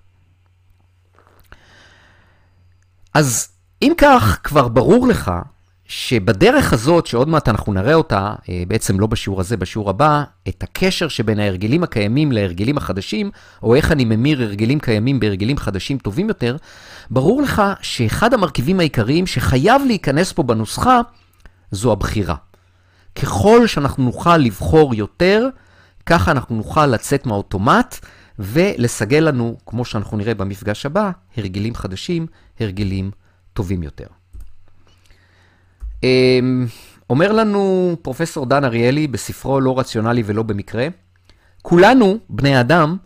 אז 3.15 3.49
אם 3.83 3.93
כך, 3.99 4.39
כבר 4.45 4.69
ברור 4.69 5.09
לך 5.09 5.33
שבדרך 5.87 6.73
הזאת, 6.73 7.07
שעוד 7.07 7.29
מעט 7.29 7.49
אנחנו 7.49 7.73
נראה 7.73 7.95
אותה, 7.95 8.35
אה, 8.49 8.63
בעצם 8.69 9.01
לא 9.01 9.07
בשיעור 9.07 9.41
הזה, 9.41 9.57
בשיעור 9.57 9.91
הבא, 9.91 10.25
את 10.49 10.63
הקשר 10.63 11.09
שבין 11.09 11.39
ההרגלים 11.39 11.83
הקיימים 11.83 12.33
להרגלים 12.33 12.77
החדשים, 12.77 13.31
או 13.63 13.75
איך 13.75 13.93
אני 13.93 14.05
ממיר 14.05 14.43
הרגלים 14.43 14.81
קיימים 14.81 15.21
בהרגלים 15.21 15.57
חדשים 15.57 15.99
טובים 15.99 16.29
יותר, 16.29 16.57
ברור 17.11 17.43
לך 17.43 17.63
שאחד 17.81 18.35
המרכיבים 18.35 18.81
העיקריים 18.81 19.27
שחייב 19.27 19.83
להיכנס 19.87 20.33
פה 20.33 20.43
בנוסחה, 20.43 21.01
זו 21.71 21.93
הבחירה. 21.93 22.35
ככל 23.23 23.67
שאנחנו 23.67 24.05
נוכל 24.05 24.37
לבחור 24.37 24.95
יותר, 24.95 25.49
ככה 26.07 26.31
אנחנו 26.31 26.57
נוכל 26.57 26.87
לצאת 26.87 27.27
מהאוטומט 27.27 27.99
ולסגל 28.39 29.19
לנו, 29.19 29.57
כמו 29.67 29.85
שאנחנו 29.85 30.17
נראה 30.17 30.35
במפגש 30.35 30.87
הבא, 30.87 31.11
הרגלים 31.37 31.75
חדשים, 31.75 32.27
הרגלים 32.61 33.11
טובים 33.53 33.83
יותר. 33.83 34.07
אמ, 36.05 36.67
אומר 37.11 37.33
לנו 37.33 37.97
פרופסור 38.03 38.47
דן 38.47 38.65
אריאלי 38.65 39.07
בספרו 39.07 39.61
לא 39.61 39.79
רציונלי 39.79 40.23
ולא 40.27 40.43
במקרה, 40.43 40.87
כולנו, 41.63 42.19
בני 42.29 42.61
אדם, 42.61 42.97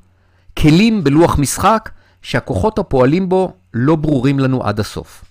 כלים 0.59 1.05
בלוח 1.05 1.39
משחק 1.39 1.91
שהכוחות 2.23 2.79
הפועלים 2.79 3.29
בו 3.29 3.53
לא 3.75 3.97
ברורים 3.97 4.39
לנו 4.39 4.65
עד 4.65 4.81
הסוף. 4.81 5.25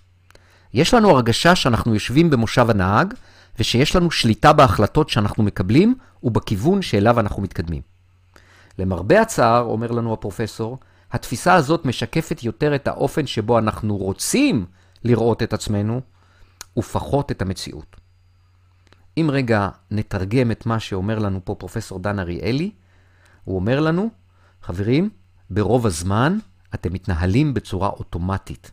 יש 0.73 0.93
לנו 0.93 1.09
הרגשה 1.09 1.55
שאנחנו 1.55 1.93
יושבים 1.93 2.29
במושב 2.29 2.69
הנהג, 2.69 3.13
ושיש 3.59 3.95
לנו 3.95 4.11
שליטה 4.11 4.53
בהחלטות 4.53 5.09
שאנחנו 5.09 5.43
מקבלים 5.43 5.95
ובכיוון 6.23 6.81
שאליו 6.81 7.19
אנחנו 7.19 7.41
מתקדמים. 7.41 7.81
למרבה 8.79 9.21
הצער, 9.21 9.63
אומר 9.63 9.91
לנו 9.91 10.13
הפרופסור, 10.13 10.77
התפיסה 11.11 11.53
הזאת 11.53 11.85
משקפת 11.85 12.43
יותר 12.43 12.75
את 12.75 12.87
האופן 12.87 13.27
שבו 13.27 13.59
אנחנו 13.59 13.97
רוצים 13.97 14.65
לראות 15.03 15.43
את 15.43 15.53
עצמנו, 15.53 16.01
ופחות 16.77 17.31
את 17.31 17.41
המציאות. 17.41 17.95
אם 19.17 19.29
רגע 19.33 19.69
נתרגם 19.91 20.51
את 20.51 20.65
מה 20.65 20.79
שאומר 20.79 21.19
לנו 21.19 21.39
פה 21.43 21.55
פרופסור 21.55 21.99
דן 21.99 22.19
אריאלי, 22.19 22.71
הוא 23.43 23.55
אומר 23.55 23.79
לנו, 23.79 24.09
חברים, 24.61 25.09
ברוב 25.49 25.85
הזמן 25.85 26.37
אתם 26.73 26.93
מתנהלים 26.93 27.53
בצורה 27.53 27.89
אוטומטית. 27.89 28.71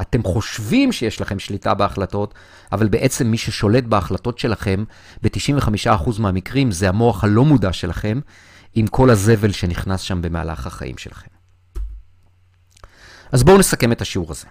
אתם 0.00 0.22
חושבים 0.22 0.92
שיש 0.92 1.20
לכם 1.20 1.38
שליטה 1.38 1.74
בהחלטות, 1.74 2.34
אבל 2.72 2.88
בעצם 2.88 3.26
מי 3.26 3.38
ששולט 3.38 3.84
בהחלטות 3.84 4.38
שלכם, 4.38 4.84
ב-95% 5.22 6.10
מהמקרים 6.18 6.70
זה 6.70 6.88
המוח 6.88 7.24
הלא 7.24 7.44
מודע 7.44 7.72
שלכם, 7.72 8.20
עם 8.74 8.86
כל 8.86 9.10
הזבל 9.10 9.52
שנכנס 9.52 10.00
שם 10.00 10.22
במהלך 10.22 10.66
החיים 10.66 10.98
שלכם. 10.98 11.28
אז 13.32 13.42
בואו 13.42 13.58
נסכם 13.58 13.92
את 13.92 14.00
השיעור 14.00 14.30
הזה. 14.30 14.46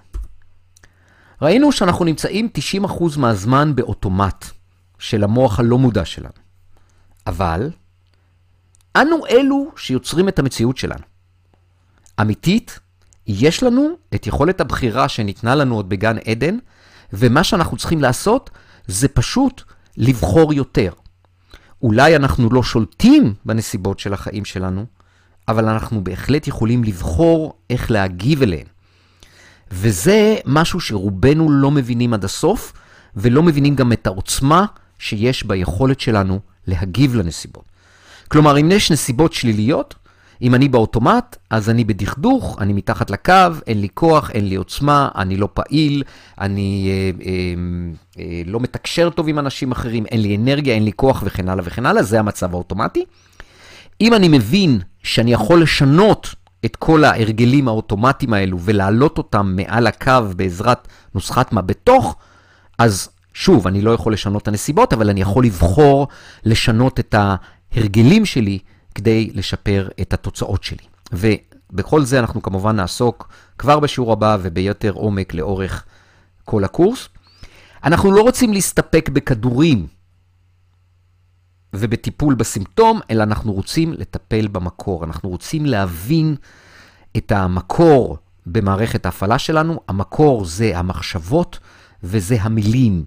ראינו 1.41 1.71
שאנחנו 1.71 2.05
נמצאים 2.05 2.49
90% 2.85 3.19
מהזמן 3.19 3.75
באוטומט 3.75 4.45
של 4.99 5.23
המוח 5.23 5.59
הלא 5.59 5.77
מודע 5.77 6.05
שלנו. 6.05 6.43
אבל 7.27 7.69
אנו 8.95 9.27
אלו 9.29 9.71
שיוצרים 9.75 10.27
את 10.29 10.39
המציאות 10.39 10.77
שלנו. 10.77 11.03
אמיתית, 12.21 12.79
יש 13.27 13.63
לנו 13.63 13.89
את 14.15 14.27
יכולת 14.27 14.61
הבחירה 14.61 15.09
שניתנה 15.09 15.55
לנו 15.55 15.75
עוד 15.75 15.89
בגן 15.89 16.17
עדן, 16.17 16.57
ומה 17.13 17.43
שאנחנו 17.43 17.77
צריכים 17.77 18.01
לעשות 18.01 18.49
זה 18.87 19.07
פשוט 19.07 19.61
לבחור 19.97 20.53
יותר. 20.53 20.93
אולי 21.81 22.15
אנחנו 22.15 22.49
לא 22.49 22.63
שולטים 22.63 23.33
בנסיבות 23.45 23.99
של 23.99 24.13
החיים 24.13 24.45
שלנו, 24.45 24.85
אבל 25.47 25.69
אנחנו 25.69 26.03
בהחלט 26.03 26.47
יכולים 26.47 26.83
לבחור 26.83 27.53
איך 27.69 27.91
להגיב 27.91 28.41
אליהן. 28.41 28.65
וזה 29.75 30.35
משהו 30.45 30.79
שרובנו 30.79 31.51
לא 31.51 31.71
מבינים 31.71 32.13
עד 32.13 32.23
הסוף, 32.23 32.73
ולא 33.15 33.43
מבינים 33.43 33.75
גם 33.75 33.93
את 33.93 34.07
העוצמה 34.07 34.65
שיש 34.99 35.43
ביכולת 35.43 35.99
שלנו 35.99 36.39
להגיב 36.67 37.15
לנסיבות. 37.15 37.63
כלומר, 38.27 38.59
אם 38.59 38.71
יש 38.71 38.91
נסיבות 38.91 39.33
שליליות, 39.33 39.95
אם 40.41 40.55
אני 40.55 40.69
באוטומט, 40.69 41.35
אז 41.49 41.69
אני 41.69 41.83
בדכדוך, 41.83 42.57
אני 42.61 42.73
מתחת 42.73 43.09
לקו, 43.09 43.33
אין 43.67 43.81
לי 43.81 43.87
כוח, 43.93 44.31
אין 44.31 44.49
לי 44.49 44.55
עוצמה, 44.55 45.09
אני 45.15 45.37
לא 45.37 45.49
פעיל, 45.53 46.03
אני 46.41 46.89
אה, 46.89 47.25
אה, 47.25 47.33
אה, 48.19 48.41
לא 48.45 48.59
מתקשר 48.59 49.09
טוב 49.09 49.27
עם 49.27 49.39
אנשים 49.39 49.71
אחרים, 49.71 50.05
אין 50.05 50.21
לי 50.21 50.35
אנרגיה, 50.35 50.75
אין 50.75 50.85
לי 50.85 50.91
כוח 50.95 51.23
וכן 51.25 51.49
הלאה 51.49 51.63
וכן 51.67 51.85
הלאה, 51.85 52.03
זה 52.03 52.19
המצב 52.19 52.53
האוטומטי. 52.53 53.05
אם 54.01 54.13
אני 54.13 54.27
מבין 54.27 54.79
שאני 55.03 55.33
יכול 55.33 55.61
לשנות 55.61 56.35
את 56.65 56.75
כל 56.75 57.03
ההרגלים 57.03 57.67
האוטומטיים 57.67 58.33
האלו 58.33 58.59
ולהעלות 58.59 59.17
אותם 59.17 59.53
מעל 59.55 59.87
הקו 59.87 60.21
בעזרת 60.35 60.87
נוסחת 61.15 61.53
מה 61.53 61.61
בתוך, 61.61 62.15
אז 62.79 63.09
שוב, 63.33 63.67
אני 63.67 63.81
לא 63.81 63.91
יכול 63.91 64.13
לשנות 64.13 64.41
את 64.41 64.47
הנסיבות, 64.47 64.93
אבל 64.93 65.09
אני 65.09 65.21
יכול 65.21 65.45
לבחור 65.45 66.07
לשנות 66.45 66.99
את 66.99 67.15
ההרגלים 67.17 68.25
שלי 68.25 68.59
כדי 68.95 69.29
לשפר 69.33 69.89
את 70.01 70.13
התוצאות 70.13 70.63
שלי. 70.63 70.83
ובכל 71.13 72.03
זה 72.03 72.19
אנחנו 72.19 72.41
כמובן 72.41 72.75
נעסוק 72.75 73.29
כבר 73.57 73.79
בשיעור 73.79 74.13
הבא 74.13 74.37
וביותר 74.41 74.91
עומק 74.91 75.33
לאורך 75.33 75.85
כל 76.45 76.63
הקורס. 76.63 77.09
אנחנו 77.83 78.11
לא 78.11 78.21
רוצים 78.21 78.53
להסתפק 78.53 79.09
בכדורים 79.13 79.87
ובטיפול 81.73 82.33
בסימפטום, 82.33 82.99
אלא 83.11 83.23
אנחנו 83.23 83.53
רוצים 83.53 83.93
לטפל 83.93 84.47
במקור. 84.47 85.03
אנחנו 85.03 85.29
רוצים 85.29 85.65
להבין 85.65 86.35
את 87.17 87.31
המקור 87.31 88.17
במערכת 88.45 89.05
ההפעלה 89.05 89.39
שלנו. 89.39 89.79
המקור 89.87 90.45
זה 90.45 90.77
המחשבות 90.77 91.59
וזה 92.03 92.37
המילים, 92.41 93.03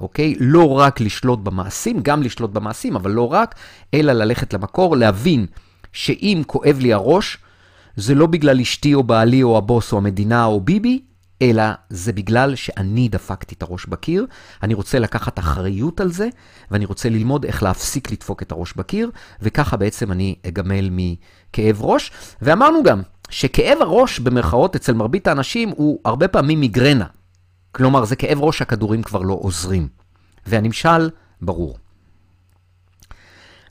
אוקיי? 0.00 0.34
לא 0.40 0.78
רק 0.78 1.00
לשלוט 1.00 1.38
במעשים, 1.38 2.00
גם 2.02 2.22
לשלוט 2.22 2.50
במעשים, 2.50 2.96
אבל 2.96 3.10
לא 3.10 3.32
רק, 3.32 3.54
אלא 3.94 4.12
ללכת 4.12 4.54
למקור, 4.54 4.96
להבין 4.96 5.46
שאם 5.92 6.42
כואב 6.46 6.78
לי 6.80 6.92
הראש, 6.92 7.38
זה 7.96 8.14
לא 8.14 8.26
בגלל 8.26 8.60
אשתי 8.60 8.94
או 8.94 9.02
בעלי 9.02 9.42
או 9.42 9.58
הבוס 9.58 9.92
או 9.92 9.98
המדינה 9.98 10.44
או 10.44 10.60
ביבי, 10.60 11.00
אלא 11.42 11.64
זה 11.90 12.12
בגלל 12.12 12.54
שאני 12.54 13.08
דפקתי 13.08 13.54
את 13.54 13.62
הראש 13.62 13.86
בקיר, 13.86 14.26
אני 14.62 14.74
רוצה 14.74 14.98
לקחת 14.98 15.38
אחריות 15.38 16.00
על 16.00 16.12
זה, 16.12 16.28
ואני 16.70 16.84
רוצה 16.84 17.08
ללמוד 17.08 17.44
איך 17.44 17.62
להפסיק 17.62 18.12
לדפוק 18.12 18.42
את 18.42 18.52
הראש 18.52 18.72
בקיר, 18.76 19.10
וככה 19.42 19.76
בעצם 19.76 20.12
אני 20.12 20.34
אגמל 20.48 20.88
מכאב 20.90 21.82
ראש. 21.82 22.10
ואמרנו 22.42 22.82
גם 22.82 23.02
שכאב 23.30 23.78
הראש 23.80 24.18
במרכאות 24.18 24.76
אצל 24.76 24.92
מרבית 24.92 25.26
האנשים 25.26 25.68
הוא 25.68 26.00
הרבה 26.04 26.28
פעמים 26.28 26.60
מיגרנה. 26.60 27.06
כלומר, 27.72 28.04
זה 28.04 28.16
כאב 28.16 28.40
ראש 28.40 28.58
שהכדורים 28.58 29.02
כבר 29.02 29.22
לא 29.22 29.38
עוזרים. 29.40 29.88
והנמשל 30.46 31.10
ברור. 31.42 31.78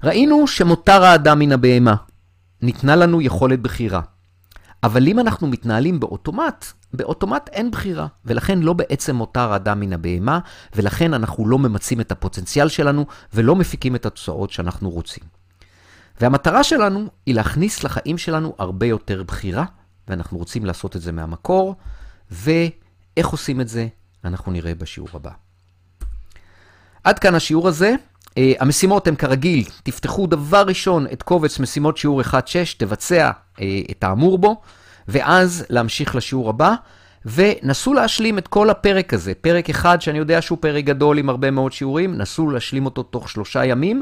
ראינו 0.04 0.48
שמותר 0.48 1.04
האדם 1.04 1.40
מן 1.40 1.52
הבהמה. 1.52 1.96
ניתנה 2.62 2.96
לנו 2.96 3.22
יכולת 3.22 3.60
בחירה. 3.60 4.02
אבל 4.86 5.08
אם 5.08 5.20
אנחנו 5.20 5.48
מתנהלים 5.48 6.00
באוטומט, 6.00 6.66
באוטומט 6.94 7.50
אין 7.50 7.72
בחירה, 7.72 8.08
ולכן 8.26 8.60
לא 8.60 8.74
בעצם 8.74 9.16
מותר 9.16 9.54
האדם 9.54 9.80
מן 9.80 9.94
הבהמה, 9.94 10.40
ולכן 10.76 11.14
אנחנו 11.14 11.48
לא 11.48 11.60
ממצים 11.60 12.02
את 12.02 12.12
הפוטנציאל 12.12 12.68
שלנו 12.68 13.06
ולא 13.34 13.56
מפיקים 13.56 13.96
את 13.96 14.06
התוצאות 14.06 14.52
שאנחנו 14.52 14.90
רוצים. 14.90 15.24
והמטרה 16.22 16.64
שלנו 16.64 17.08
היא 17.26 17.36
להכניס 17.36 17.84
לחיים 17.84 18.18
שלנו 18.18 18.56
הרבה 18.58 18.86
יותר 18.86 19.24
בחירה, 19.24 19.66
ואנחנו 20.08 20.38
רוצים 20.38 20.66
לעשות 20.66 20.96
את 20.96 21.02
זה 21.02 21.12
מהמקור, 21.12 21.76
ואיך 22.32 23.28
עושים 23.28 23.62
את 23.62 23.68
זה, 23.68 23.88
אנחנו 24.26 24.52
נראה 24.52 24.76
בשיעור 24.76 25.10
הבא. 25.14 25.32
עד 27.04 27.20
כאן 27.20 27.36
השיעור 27.36 27.68
הזה. 27.68 27.96
Uh, 28.36 28.42
המשימות 28.60 29.08
הן 29.08 29.16
כרגיל, 29.16 29.66
תפתחו 29.84 30.28
דבר 30.28 30.64
ראשון 30.68 31.06
את 31.14 31.24
קובץ 31.24 31.60
משימות 31.60 31.98
שיעור 31.98 32.22
1-6, 32.22 32.34
תבצע 32.78 33.32
uh, 33.32 33.62
את 33.92 34.04
האמור 34.04 34.38
בו, 34.38 34.62
ואז 35.08 35.66
להמשיך 35.70 36.16
לשיעור 36.16 36.50
הבא, 36.50 36.74
ונסו 37.26 37.94
להשלים 37.94 38.38
את 38.38 38.48
כל 38.48 38.70
הפרק 38.70 39.14
הזה. 39.14 39.34
פרק 39.42 39.70
אחד, 39.70 40.02
שאני 40.02 40.18
יודע 40.18 40.42
שהוא 40.42 40.58
פרק 40.62 40.84
גדול 40.84 41.18
עם 41.18 41.30
הרבה 41.30 41.52
מאוד 41.52 41.72
שיעורים, 41.72 42.18
נסו 42.18 42.50
להשלים 42.50 42.86
אותו 42.86 43.04
תוך 43.04 43.30
שלושה 43.30 43.66
ימים, 43.66 44.02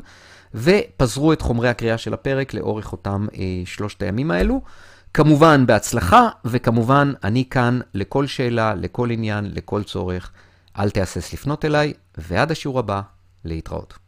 ופזרו 0.55 1.33
את 1.33 1.41
חומרי 1.41 1.69
הקריאה 1.69 1.97
של 1.97 2.13
הפרק 2.13 2.53
לאורך 2.53 2.91
אותם 2.91 3.27
uh, 3.31 3.35
שלושת 3.65 4.01
הימים 4.01 4.31
האלו. 4.31 4.61
כמובן 5.13 5.65
בהצלחה, 5.65 6.29
וכמובן 6.45 7.13
אני 7.23 7.43
כאן 7.49 7.79
לכל 7.93 8.27
שאלה, 8.27 8.75
לכל 8.75 9.11
עניין, 9.11 9.51
לכל 9.53 9.83
צורך. 9.83 10.31
אל 10.79 10.89
תהסס 10.89 11.33
לפנות 11.33 11.65
אליי, 11.65 11.93
ועד 12.17 12.51
השיעור 12.51 12.79
הבא, 12.79 13.01
להתראות. 13.45 14.02